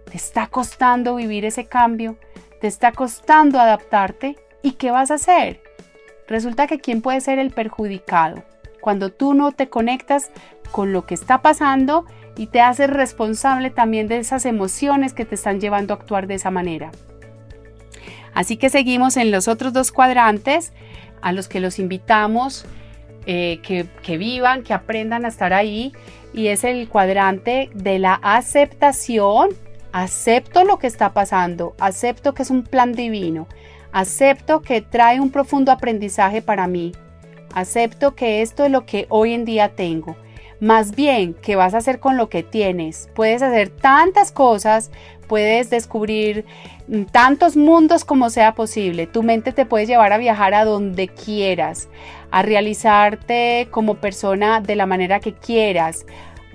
¿Te 0.10 0.18
está 0.18 0.48
costando 0.48 1.16
vivir 1.16 1.46
ese 1.46 1.66
cambio? 1.66 2.18
¿Te 2.62 2.68
está 2.68 2.92
costando 2.92 3.60
adaptarte? 3.60 4.38
¿Y 4.64 4.74
qué 4.74 4.92
vas 4.92 5.12
a 5.12 5.16
hacer? 5.16 5.62
Resulta 6.28 6.68
que 6.68 6.80
quién 6.80 7.02
puede 7.02 7.22
ser 7.22 7.40
el 7.40 7.52
perjudicado 7.52 8.44
cuando 8.82 9.12
tú 9.12 9.34
no 9.34 9.52
te 9.52 9.70
conectas 9.70 10.32
con 10.72 10.94
lo 10.94 11.06
que 11.06 11.14
está 11.14 11.42
pasando 11.42 12.06
y 12.38 12.48
te 12.48 12.62
haces 12.62 12.90
responsable 12.90 13.70
también 13.70 14.08
de 14.08 14.18
esas 14.18 14.46
emociones 14.46 15.14
que 15.14 15.26
te 15.26 15.36
están 15.36 15.60
llevando 15.60 15.94
a 15.94 15.98
actuar 15.98 16.28
de 16.28 16.36
esa 16.36 16.52
manera. 16.52 16.92
Así 18.34 18.58
que 18.58 18.70
seguimos 18.70 19.18
en 19.18 19.32
los 19.32 19.48
otros 19.48 19.74
dos 19.74 19.92
cuadrantes 19.92 20.72
a 21.22 21.32
los 21.32 21.48
que 21.48 21.60
los 21.60 21.80
invitamos 21.80 22.66
eh, 23.26 23.60
que, 23.64 23.88
que 24.04 24.18
vivan, 24.18 24.64
que 24.64 24.74
aprendan 24.74 25.26
a 25.26 25.30
estar 25.30 25.54
ahí. 25.54 25.94
Y 26.34 26.48
es 26.48 26.64
el 26.64 26.88
cuadrante 26.88 27.70
de 27.74 28.00
la 28.00 28.14
aceptación. 28.16 29.50
Acepto 29.92 30.64
lo 30.66 30.78
que 30.78 30.86
está 30.86 31.14
pasando, 31.14 31.74
acepto 31.80 32.36
que 32.36 32.44
es 32.44 32.52
un 32.52 32.62
plan 32.62 32.94
divino, 32.94 33.48
acepto 33.92 34.62
que 34.62 34.82
trae 34.82 35.20
un 35.20 35.32
profundo 35.32 35.72
aprendizaje 35.72 36.44
para 36.44 36.68
mí, 36.68 36.92
acepto 37.56 38.14
que 38.14 38.44
esto 38.44 38.66
es 38.66 38.72
lo 38.72 38.86
que 38.86 39.08
hoy 39.10 39.34
en 39.34 39.46
día 39.46 39.70
tengo. 39.70 40.16
Más 40.60 40.96
bien, 40.96 41.34
¿qué 41.42 41.56
vas 41.56 41.74
a 41.74 41.78
hacer 41.78 42.00
con 42.00 42.18
lo 42.18 42.30
que 42.30 42.44
tienes? 42.44 43.10
Puedes 43.16 43.42
hacer 43.42 43.70
tantas 43.70 44.32
cosas, 44.32 44.92
puedes 45.28 45.72
descubrir 45.72 46.46
tantos 47.12 47.56
mundos 47.56 48.06
como 48.06 48.30
sea 48.30 48.54
posible. 48.56 49.08
Tu 49.08 49.24
mente 49.24 49.52
te 49.52 49.66
puede 49.66 49.86
llevar 49.86 50.14
a 50.14 50.18
viajar 50.18 50.54
a 50.54 50.66
donde 50.66 51.08
quieras, 51.08 51.90
a 52.32 52.42
realizarte 52.42 53.68
como 53.72 53.96
persona 53.96 54.62
de 54.62 54.76
la 54.76 54.86
manera 54.86 55.20
que 55.20 55.34
quieras, 55.34 56.06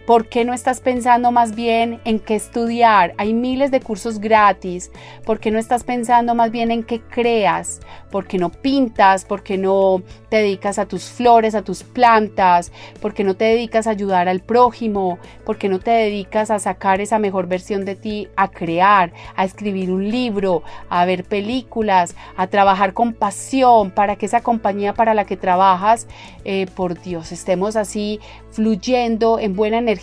¿Por 0.06 0.28
qué 0.28 0.44
no 0.44 0.52
estás 0.52 0.80
pensando 0.80 1.32
más 1.32 1.54
bien 1.54 1.98
en 2.04 2.20
qué 2.20 2.34
estudiar? 2.34 3.14
Hay 3.16 3.32
miles 3.32 3.70
de 3.70 3.80
cursos 3.80 4.20
gratis. 4.20 4.90
¿Por 5.24 5.40
qué 5.40 5.50
no 5.50 5.58
estás 5.58 5.82
pensando 5.82 6.34
más 6.34 6.50
bien 6.50 6.70
en 6.70 6.82
qué 6.82 7.00
creas? 7.00 7.80
¿Por 8.10 8.26
qué 8.26 8.36
no 8.36 8.50
pintas? 8.50 9.24
¿Por 9.24 9.42
qué 9.42 9.56
no 9.56 10.02
te 10.28 10.36
dedicas 10.36 10.78
a 10.78 10.84
tus 10.84 11.04
flores, 11.04 11.54
a 11.54 11.62
tus 11.62 11.84
plantas? 11.84 12.70
¿Por 13.00 13.14
qué 13.14 13.24
no 13.24 13.34
te 13.34 13.46
dedicas 13.46 13.86
a 13.86 13.92
ayudar 13.92 14.28
al 14.28 14.40
prójimo? 14.40 15.18
¿Por 15.46 15.56
qué 15.56 15.70
no 15.70 15.78
te 15.78 15.92
dedicas 15.92 16.50
a 16.50 16.58
sacar 16.58 17.00
esa 17.00 17.18
mejor 17.18 17.46
versión 17.46 17.86
de 17.86 17.96
ti, 17.96 18.28
a 18.36 18.48
crear, 18.48 19.10
a 19.36 19.46
escribir 19.46 19.90
un 19.90 20.10
libro, 20.10 20.64
a 20.90 21.06
ver 21.06 21.24
películas, 21.24 22.14
a 22.36 22.48
trabajar 22.48 22.92
con 22.92 23.14
pasión 23.14 23.90
para 23.90 24.16
que 24.16 24.26
esa 24.26 24.42
compañía 24.42 24.92
para 24.92 25.14
la 25.14 25.24
que 25.24 25.38
trabajas, 25.38 26.08
eh, 26.44 26.66
por 26.74 27.00
Dios, 27.00 27.32
estemos 27.32 27.74
así 27.74 28.20
fluyendo 28.50 29.38
en 29.38 29.56
buena 29.56 29.78
energía 29.78 29.93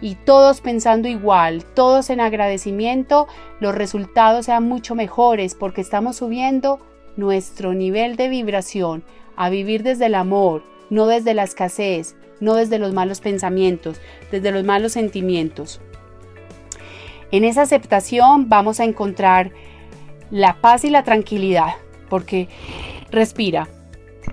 y 0.00 0.14
todos 0.14 0.60
pensando 0.60 1.08
igual, 1.08 1.64
todos 1.74 2.10
en 2.10 2.20
agradecimiento, 2.20 3.28
los 3.60 3.74
resultados 3.74 4.46
sean 4.46 4.64
mucho 4.64 4.94
mejores 4.94 5.54
porque 5.54 5.80
estamos 5.80 6.16
subiendo 6.16 6.78
nuestro 7.16 7.74
nivel 7.74 8.16
de 8.16 8.28
vibración 8.28 9.02
a 9.36 9.50
vivir 9.50 9.82
desde 9.82 10.06
el 10.06 10.14
amor, 10.14 10.62
no 10.90 11.06
desde 11.06 11.34
la 11.34 11.44
escasez, 11.44 12.16
no 12.40 12.54
desde 12.54 12.78
los 12.78 12.92
malos 12.92 13.20
pensamientos, 13.20 14.00
desde 14.30 14.50
los 14.50 14.64
malos 14.64 14.92
sentimientos. 14.92 15.80
En 17.30 17.44
esa 17.44 17.62
aceptación 17.62 18.48
vamos 18.48 18.80
a 18.80 18.84
encontrar 18.84 19.52
la 20.30 20.60
paz 20.60 20.84
y 20.84 20.90
la 20.90 21.04
tranquilidad, 21.04 21.74
porque 22.08 22.48
respira, 23.10 23.68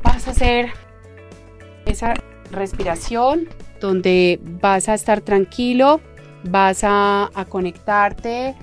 vas 0.04 0.28
a 0.28 0.32
hacer 0.32 0.71
esa 1.86 2.13
respiración, 2.52 3.50
donde 3.79 4.39
vas 4.61 4.89
a 4.89 4.93
estar 4.93 5.21
tranquilo, 5.21 6.01
vas 6.43 6.81
a, 6.83 7.29
conectarte 7.49 8.55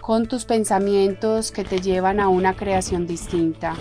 con 0.00 0.26
tus 0.26 0.44
pensamientos 0.44 1.52
que 1.52 1.64
te 1.64 1.80
llevan 1.80 2.20
a 2.20 2.28
una 2.28 2.54
creación 2.54 3.06
distinta. 3.06 3.76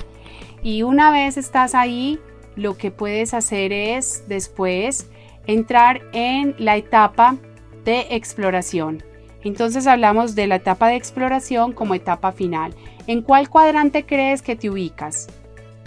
Y 0.62 0.84
una 0.84 1.12
vez 1.12 1.38
estás 1.38 1.74
ahí, 1.74 2.20
lo 2.56 2.78
que 2.78 2.92
puedes 2.92 3.34
hacer 3.34 3.74
es 3.74 4.24
después 4.28 5.10
entrar 5.48 6.02
en 6.14 6.56
la 6.60 6.78
etapa 6.78 7.38
de 7.84 8.08
exploración. 8.12 9.04
Entonces 9.44 9.88
hablamos 9.88 10.36
de 10.36 10.46
la 10.46 10.56
etapa 10.56 10.90
de 10.90 10.96
exploración 10.96 11.74
como 11.74 11.96
etapa 11.96 12.32
final. 12.32 12.76
¿En 13.08 13.24
cuál 13.24 13.50
cuadrante 13.50 14.06
crees 14.06 14.44
que 14.44 14.56
te 14.56 14.70
ubicas? 14.70 15.28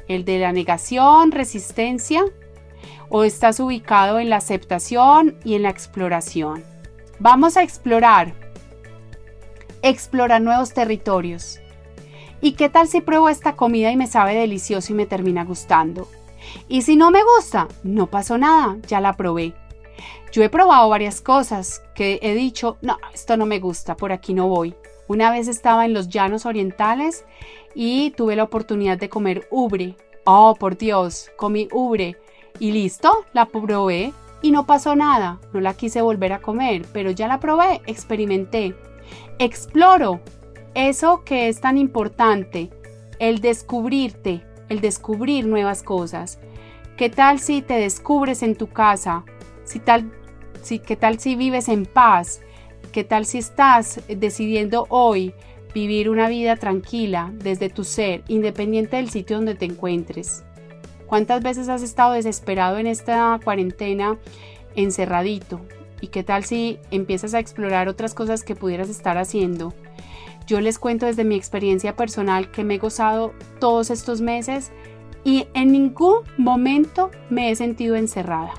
¿El 0.09 0.24
de 0.24 0.40
la 0.40 0.52
negación, 0.52 1.30
resistencia 1.30 2.24
o 3.09 3.25
estás 3.25 3.61
ubicado 3.61 4.19
en 4.19 4.31
la 4.31 4.37
aceptación 4.37 5.37
y 5.45 5.55
en 5.55 5.62
la 5.62 5.71
exploración. 5.71 6.64
Vamos 7.19 7.57
a 7.57 7.62
explorar. 7.62 8.35
Explorar 9.83 10.40
nuevos 10.40 10.73
territorios. 10.73 11.61
¿Y 12.40 12.53
qué 12.53 12.69
tal 12.69 12.88
si 12.88 13.01
pruebo 13.01 13.29
esta 13.29 13.57
comida 13.57 13.90
y 13.90 13.97
me 13.97 14.07
sabe 14.07 14.35
delicioso 14.35 14.93
y 14.93 14.97
me 14.97 15.07
termina 15.07 15.45
gustando? 15.45 16.09
Y 16.69 16.83
si 16.83 16.97
no 16.97 17.11
me 17.11 17.23
gusta, 17.23 17.69
no 17.83 18.09
pasó 18.09 18.37
nada, 18.37 18.77
ya 18.87 19.01
la 19.01 19.14
probé. 19.14 19.55
Yo 20.33 20.43
he 20.43 20.49
probado 20.49 20.88
varias 20.88 21.21
cosas 21.21 21.83
que 21.95 22.19
he 22.21 22.35
dicho, 22.35 22.77
no, 22.83 22.99
esto 23.14 23.37
no 23.37 23.47
me 23.47 23.61
gusta, 23.61 23.97
por 23.97 24.12
aquí 24.12 24.35
no 24.35 24.49
voy. 24.49 24.75
Una 25.07 25.31
vez 25.31 25.49
estaba 25.49 25.85
en 25.85 25.95
los 25.95 26.09
llanos 26.09 26.47
orientales 26.47 27.25
y 27.75 28.11
tuve 28.11 28.37
la 28.37 28.43
oportunidad 28.43 28.99
de 28.99 29.09
comer 29.09 29.47
ubre. 29.51 29.97
Oh, 30.25 30.57
por 30.59 30.77
Dios, 30.77 31.31
comí 31.37 31.69
ubre 31.73 32.17
y 32.59 32.71
listo, 32.71 33.25
la 33.33 33.47
probé 33.47 34.12
y 34.43 34.51
no 34.51 34.67
pasó 34.67 34.95
nada. 34.95 35.40
No 35.53 35.61
la 35.61 35.75
quise 35.75 36.03
volver 36.03 36.33
a 36.33 36.40
comer, 36.40 36.87
pero 36.93 37.11
ya 37.11 37.29
la 37.29 37.40
probé, 37.40 37.83
experimenté. 37.87 38.75
Exploro 39.38 40.21
eso 40.75 41.25
que 41.25 41.49
es 41.49 41.61
tan 41.61 41.79
importante, 41.79 42.71
el 43.19 43.40
descubrirte, 43.40 44.43
el 44.69 44.81
descubrir 44.81 45.47
nuevas 45.47 45.83
cosas. 45.83 46.38
¿Qué 46.97 47.11
tal 47.11 47.40
si 47.40 47.62
te 47.62 47.75
descubres 47.75 48.43
en 48.43 48.55
tu 48.57 48.69
casa? 48.69 49.25
Si 49.64 49.81
tal, 49.81 50.12
si, 50.62 50.79
¿Qué 50.79 50.97
tal 50.97 51.19
si 51.19 51.35
vives 51.35 51.69
en 51.69 51.87
paz? 51.87 52.40
¿Qué 52.93 53.03
tal 53.03 53.27
si 53.27 53.38
estás 53.38 54.01
decidiendo 54.09 54.87
hoy 54.90 55.35
vivir 55.75 56.09
una 56.09 56.29
vida 56.29 56.55
tranquila 56.55 57.33
desde 57.35 57.69
tu 57.69 57.83
ser, 57.83 58.23
independiente 58.29 58.97
del 58.97 59.11
sitio 59.11 59.37
donde 59.37 59.57
te 59.57 59.64
encuentres? 59.64 60.45
¿Cuántas 61.14 61.44
veces 61.44 61.68
has 61.68 61.85
estado 61.85 62.14
desesperado 62.14 62.77
en 62.79 62.88
esta 62.88 63.38
cuarentena, 63.44 64.18
encerradito? 64.74 65.61
¿Y 66.00 66.09
qué 66.09 66.24
tal 66.24 66.42
si 66.42 66.81
empiezas 66.90 67.35
a 67.35 67.38
explorar 67.38 67.87
otras 67.87 68.14
cosas 68.14 68.42
que 68.42 68.57
pudieras 68.57 68.88
estar 68.88 69.16
haciendo? 69.16 69.72
Yo 70.48 70.61
les 70.61 70.81
cuento 70.81 71.07
desde 71.07 71.22
mi 71.22 71.37
experiencia 71.37 71.94
personal 71.94 72.50
que 72.50 72.64
me 72.64 72.74
he 72.74 72.79
gozado 72.79 73.33
todos 73.61 73.90
estos 73.90 74.22
meses 74.22 74.72
y 75.22 75.46
en 75.55 75.70
ningún 75.70 76.22
momento 76.37 77.12
me 77.31 77.53
he 77.53 77.55
sentido 77.55 77.94
encerrada. 77.94 78.55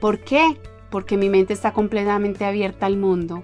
¿Por 0.00 0.20
qué? 0.20 0.60
Porque 0.90 1.16
mi 1.16 1.28
mente 1.28 1.54
está 1.54 1.72
completamente 1.72 2.44
abierta 2.44 2.86
al 2.86 2.98
mundo. 2.98 3.42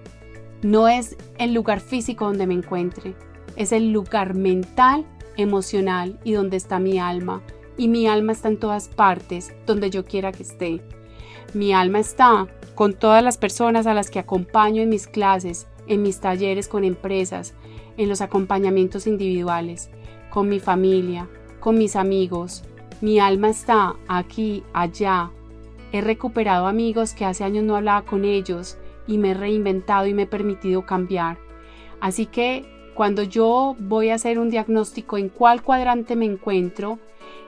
No 0.62 0.86
es 0.86 1.16
el 1.36 1.52
lugar 1.52 1.80
físico 1.80 2.26
donde 2.26 2.46
me 2.46 2.54
encuentre, 2.54 3.16
es 3.56 3.72
el 3.72 3.90
lugar 3.90 4.34
mental, 4.34 5.04
emocional 5.40 6.18
y 6.24 6.33
donde 6.33 6.57
está 6.57 6.79
mi 6.79 6.98
alma. 6.98 7.42
Y 7.76 7.88
mi 7.88 8.07
alma 8.07 8.33
está 8.33 8.48
en 8.48 8.59
todas 8.59 8.88
partes, 8.88 9.55
donde 9.66 9.90
yo 9.90 10.05
quiera 10.05 10.33
que 10.33 10.42
esté. 10.42 10.83
Mi 11.55 11.72
alma 11.72 11.98
está 11.98 12.46
con 12.74 12.94
todas 12.94 13.22
las 13.22 13.38
personas 13.38 13.87
a 13.87 13.94
las 13.94 14.11
que 14.11 14.18
acompaño 14.18 14.83
en 14.83 14.88
mis 14.88 15.07
clases, 15.07 15.66
en 15.87 16.03
mis 16.03 16.20
talleres 16.20 16.68
con 16.68 16.85
empresas, 16.85 17.55
en 17.96 18.09
los 18.09 18.20
acompañamientos 18.20 19.07
individuales, 19.07 19.90
con 20.31 20.48
mi 20.48 20.61
familia, 20.61 21.29
con 21.59 21.76
mis 21.76 21.96
amigos. 21.96 22.62
Mi 23.00 23.18
alma 23.18 23.50
está 23.50 23.96
aquí, 24.09 24.62
allá. 24.72 25.31
He 25.92 26.00
recuperado 26.00 26.66
amigos 26.66 27.14
que 27.14 27.24
hace 27.24 27.44
años 27.44 27.64
no 27.64 27.76
hablaba 27.76 28.03
con 28.03 28.24
ellos 28.24 28.79
y 29.07 29.18
me 29.18 29.31
he 29.31 29.35
reinventado 29.35 30.07
y 30.07 30.14
me 30.14 30.22
he 30.22 30.26
permitido 30.26 30.87
cambiar. 30.87 31.38
Así 32.00 32.26
que 32.26 32.64
cuando 32.94 33.22
yo 33.22 33.76
voy 33.79 34.11
a 34.11 34.14
hacer 34.14 34.38
un 34.38 34.50
diagnóstico 34.50 35.18
en 35.18 35.29
cuál 35.29 35.62
cuadrante 35.62 36.16
me 36.16 36.26
encuentro 36.26 36.98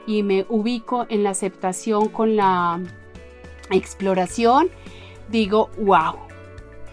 y 0.06 0.22
me 0.22 0.46
ubico 0.48 1.06
en 1.08 1.22
la 1.22 1.30
aceptación 1.30 2.08
con 2.08 2.36
la 2.36 2.80
exploración, 3.70 4.70
digo, 5.30 5.70
wow, 5.78 6.16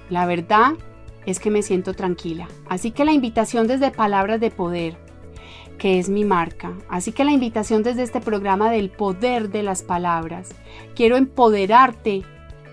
la 0.09 0.25
verdad 0.25 0.73
es 1.25 1.39
que 1.39 1.51
me 1.51 1.61
siento 1.61 1.93
tranquila. 1.93 2.47
Así 2.67 2.91
que 2.91 3.05
la 3.05 3.11
invitación 3.11 3.67
desde 3.67 3.91
Palabras 3.91 4.39
de 4.39 4.51
Poder 4.51 5.09
que 5.79 5.97
es 5.97 6.09
mi 6.09 6.25
marca. 6.25 6.73
Así 6.89 7.11
que 7.11 7.23
la 7.23 7.31
invitación 7.31 7.81
desde 7.81 8.03
este 8.03 8.21
programa 8.21 8.69
del 8.69 8.91
poder 8.91 9.49
de 9.49 9.63
las 9.63 9.81
palabras. 9.81 10.49
Quiero 10.93 11.17
empoderarte 11.17 12.23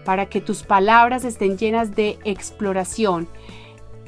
para 0.04 0.26
que 0.26 0.42
tus 0.42 0.62
palabras 0.62 1.24
estén 1.24 1.56
llenas 1.56 1.96
de 1.96 2.18
exploración, 2.24 3.28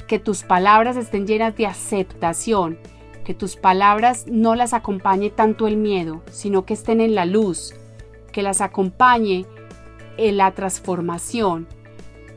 que 0.09 0.19
tus 0.19 0.43
palabras 0.43 0.97
estén 0.97 1.25
llenas 1.25 1.55
de 1.55 1.67
aceptación, 1.67 2.77
que 3.23 3.33
tus 3.33 3.55
palabras 3.55 4.25
no 4.27 4.55
las 4.55 4.73
acompañe 4.73 5.29
tanto 5.29 5.67
el 5.67 5.77
miedo, 5.77 6.21
sino 6.31 6.65
que 6.65 6.73
estén 6.73 6.99
en 6.99 7.15
la 7.15 7.25
luz, 7.25 7.73
que 8.33 8.43
las 8.43 8.59
acompañe 8.59 9.45
en 10.17 10.35
la 10.35 10.51
transformación. 10.51 11.67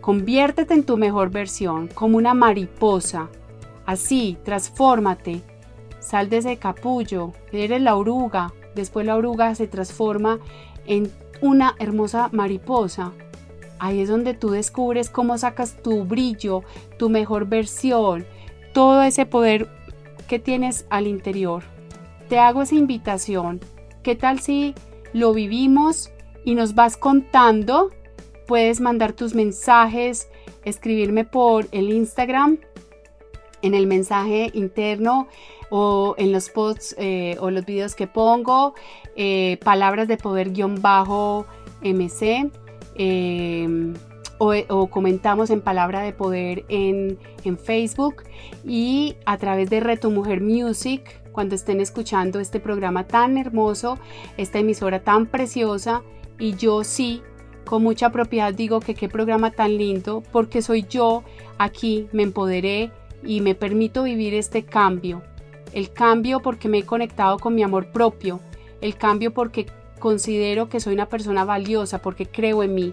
Conviértete 0.01 0.75
en 0.75 0.85
tu 0.85 0.97
mejor 0.97 1.31
versión, 1.31 1.89
como 1.89 2.19
una 2.19 2.35
mariposa. 2.35 3.29
Así, 3.87 4.39
transfórmate 4.45 5.43
Sal 6.03 6.29
de 6.29 6.39
ese 6.39 6.57
capullo, 6.57 7.33
eres 7.53 7.81
la 7.81 7.95
oruga. 7.95 8.53
Después 8.75 9.07
la 9.07 9.17
oruga 9.17 9.55
se 9.55 9.69
transforma 9.69 10.41
en 10.85 11.13
una 11.41 11.77
hermosa 11.79 12.29
mariposa. 12.33 13.13
Ahí 13.83 14.01
es 14.01 14.09
donde 14.09 14.33
tú 14.33 14.51
descubres 14.51 15.11
cómo 15.11 15.37
sacas 15.39 15.83
tu 15.83 16.05
brillo, 16.05 16.63
tu 17.01 17.11
mejor 17.11 17.47
versión, 17.47 18.25
todo 18.73 19.03
ese 19.03 19.27
poder 19.27 19.69
que 20.29 20.39
tienes 20.39 20.87
al 20.89 21.09
interior. 21.09 21.65
Te 22.29 22.39
hago 22.39 22.63
esa 22.63 22.77
invitación. 22.77 23.59
¿Qué 24.05 24.15
tal 24.15 24.39
si 24.39 24.77
lo 25.13 25.35
vivimos 25.35 26.13
y 26.45 26.55
nos 26.55 26.77
vas 26.77 26.97
contando? 26.97 27.91
Puedes 28.47 28.81
mandar 28.81 29.15
tus 29.15 29.35
mensajes, 29.35 30.29
escribirme 30.65 31.25
por 31.25 31.67
el 31.73 31.93
Instagram, 31.93 32.61
en 33.63 33.75
el 33.75 33.89
mensaje 33.89 34.53
interno 34.55 35.27
o 35.71 36.15
en 36.19 36.31
los 36.31 36.51
posts 36.51 36.95
eh, 36.99 37.37
o 37.41 37.51
los 37.51 37.67
videos 37.67 37.97
que 37.97 38.07
pongo, 38.07 38.75
eh, 39.17 39.59
palabras 39.65 40.07
de 40.07 40.19
poder 40.19 40.53
guion 40.53 40.81
bajo 40.81 41.47
MC. 41.83 42.49
Em, 42.95 43.95
o, 44.39 44.89
comentamos 44.89 45.51
en 45.51 45.61
Palabra 45.61 46.03
de 46.03 46.13
Poder 46.13 46.65
en, 46.69 47.19
en, 47.45 47.57
Facebook 47.57 48.25
y 48.65 49.15
a 49.25 49.37
través 49.37 49.71
de 49.71 49.79
Reto 49.79 50.11
Mujer 50.11 50.41
Music, 50.41 51.23
cuando 51.31 51.55
estén 51.55 51.81
escuchando 51.81 52.41
este 52.41 52.59
programa 52.59 53.07
tan 53.07 53.39
hermoso, 53.39 53.99
esta 54.37 54.59
emisora 54.59 55.05
tan 55.05 55.27
preciosa, 55.27 56.03
y 56.41 56.57
yo 56.57 56.83
sí, 56.83 57.23
con 57.65 57.85
mucha 57.85 58.11
propiedad 58.11 58.53
digo 58.53 58.81
que 58.81 58.95
qué 58.95 59.09
programa 59.09 59.53
tan 59.53 59.77
lindo, 59.77 60.25
porque 60.33 60.61
soy 60.61 60.87
yo 60.89 61.23
aquí, 61.59 62.09
me 62.13 62.25
empoderé 62.25 62.91
y 63.23 63.41
me 63.41 63.55
permito 63.55 64.03
vivir 64.03 64.35
este 64.35 64.65
cambio, 64.65 65.23
el 65.73 65.93
cambio 65.93 66.41
porque 66.41 66.69
me 66.69 66.79
he 66.79 66.83
conectado 66.83 67.39
con 67.39 67.55
mi 67.55 67.63
amor 67.63 67.93
propio, 67.93 68.41
el 68.81 68.97
cambio 68.97 69.33
porque 69.33 69.67
considero 70.03 70.69
que 70.69 70.81
soy 70.81 70.95
una 70.95 71.09
persona 71.09 71.45
valiosa, 71.45 72.03
porque 72.03 72.27
creo 72.27 72.65
en 72.65 72.75
mí. 72.75 72.93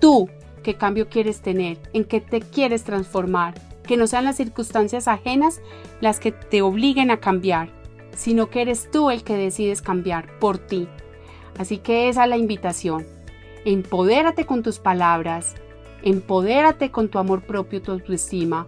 Tú, 0.00 0.30
¿qué 0.62 0.76
cambio 0.76 1.10
quieres 1.10 1.42
tener? 1.42 1.76
¿En 1.92 2.04
qué 2.04 2.22
te 2.22 2.40
quieres 2.40 2.84
transformar? 2.84 3.52
Que 3.82 3.98
no 3.98 4.06
sean 4.06 4.24
las 4.24 4.38
circunstancias 4.38 5.08
ajenas 5.08 5.60
las 6.00 6.18
que 6.18 6.32
te 6.32 6.62
obliguen 6.62 7.10
a 7.10 7.20
cambiar, 7.20 7.68
sino 8.16 8.48
que 8.48 8.62
eres 8.62 8.90
tú 8.90 9.10
el 9.10 9.24
que 9.24 9.36
decides 9.36 9.82
cambiar 9.82 10.38
por 10.38 10.56
ti. 10.56 10.88
Así 11.58 11.76
que 11.76 12.08
esa 12.08 12.24
es 12.24 12.30
la 12.30 12.38
invitación. 12.38 13.06
Empodérate 13.66 14.46
con 14.46 14.62
tus 14.62 14.78
palabras, 14.78 15.54
empodérate 16.02 16.90
con 16.90 17.10
tu 17.10 17.18
amor 17.18 17.42
propio, 17.42 17.82
tu 17.82 17.92
autoestima. 17.92 18.66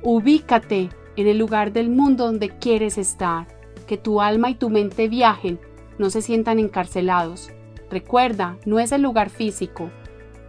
Ubícate 0.00 0.90
en 1.16 1.26
el 1.26 1.38
lugar 1.38 1.72
del 1.72 1.90
mundo 1.90 2.26
donde 2.26 2.50
quieres 2.50 2.98
estar, 2.98 3.48
que 3.88 3.96
tu 3.96 4.20
alma 4.20 4.48
y 4.48 4.54
tu 4.54 4.70
mente 4.70 5.08
viajen, 5.08 5.58
no 5.98 6.10
se 6.10 6.22
sientan 6.22 6.58
encarcelados. 6.58 7.50
Recuerda, 7.90 8.58
no 8.64 8.78
es 8.80 8.92
el 8.92 9.02
lugar 9.02 9.30
físico, 9.30 9.90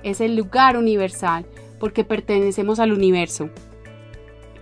es 0.03 0.21
el 0.21 0.35
lugar 0.35 0.77
universal, 0.77 1.45
porque 1.79 2.03
pertenecemos 2.03 2.79
al 2.79 2.91
universo. 2.91 3.49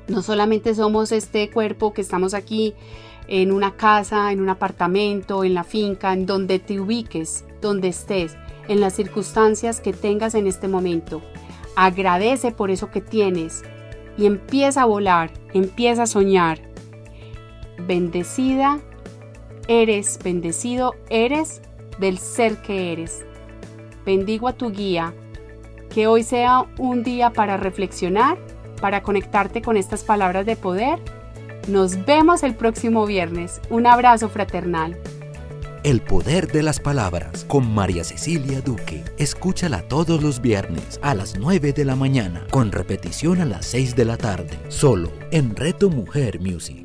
No 0.08 0.22
solamente 0.22 0.76
somos 0.76 1.12
este 1.12 1.50
cuerpo 1.50 1.94
que 1.94 2.02
estamos 2.02 2.34
aquí 2.34 2.76
en 3.28 3.52
una 3.52 3.76
casa, 3.76 4.32
en 4.32 4.42
un 4.42 4.50
apartamento, 4.50 5.44
en 5.44 5.54
la 5.54 5.64
finca, 5.64 6.14
en 6.14 6.26
donde 6.26 6.60
te 6.60 6.80
ubiques, 6.80 7.46
donde 7.62 7.88
estés, 7.88 8.38
en 8.68 8.82
las 8.82 8.94
circunstancias 8.94 9.82
que 9.82 9.94
tengas 9.94 10.36
en 10.36 10.48
este 10.48 10.68
momento. 10.68 11.22
Agradece 11.76 12.52
por 12.52 12.70
eso 12.70 12.92
que 12.92 13.02
tienes, 13.02 13.64
y 14.18 14.26
empieza 14.28 14.84
a 14.84 14.86
volar, 14.86 15.32
empieza 15.54 16.04
a 16.04 16.08
soñar. 16.08 16.60
Bendecida 17.88 18.80
eres, 19.68 20.20
bendecido 20.24 20.96
eres 21.10 21.62
del 22.00 22.18
ser 22.18 22.62
que 22.62 22.92
eres. 22.92 23.26
Bendigo 24.06 24.48
a 24.48 24.54
tu 24.54 24.72
guía, 24.72 25.14
que 25.94 26.08
hoy 26.08 26.24
sea 26.24 26.66
un 26.78 27.04
día 27.04 27.32
para 27.32 27.58
reflexionar, 27.58 28.38
para 28.82 29.02
conectarte 29.02 29.62
con 29.62 29.78
estas 29.78 30.04
palabras 30.04 30.46
de 30.46 30.56
poder. 30.56 31.00
Nos 31.68 32.06
vemos 32.06 32.44
el 32.44 32.56
próximo 32.56 33.06
viernes. 33.06 33.62
Un 33.70 33.88
abrazo 33.88 34.30
fraternal. 34.30 34.98
El 35.84 36.02
poder 36.02 36.52
de 36.52 36.64
las 36.64 36.80
palabras 36.80 37.46
con 37.48 37.72
María 37.72 38.04
Cecilia 38.04 38.60
Duque. 38.62 39.04
Escúchala 39.18 39.88
todos 39.88 40.22
los 40.22 40.42
viernes 40.42 41.00
a 41.04 41.14
las 41.14 41.38
9 41.38 41.74
de 41.74 41.86
la 41.86 41.96
mañana, 41.96 42.46
con 42.50 42.72
repetición 42.72 43.40
a 43.40 43.46
las 43.46 43.68
6 43.68 43.96
de 43.96 44.06
la 44.06 44.18
tarde, 44.18 44.58
solo 44.68 45.12
en 45.32 45.56
Reto 45.56 45.90
Mujer 45.90 46.40
Music. 46.40 46.85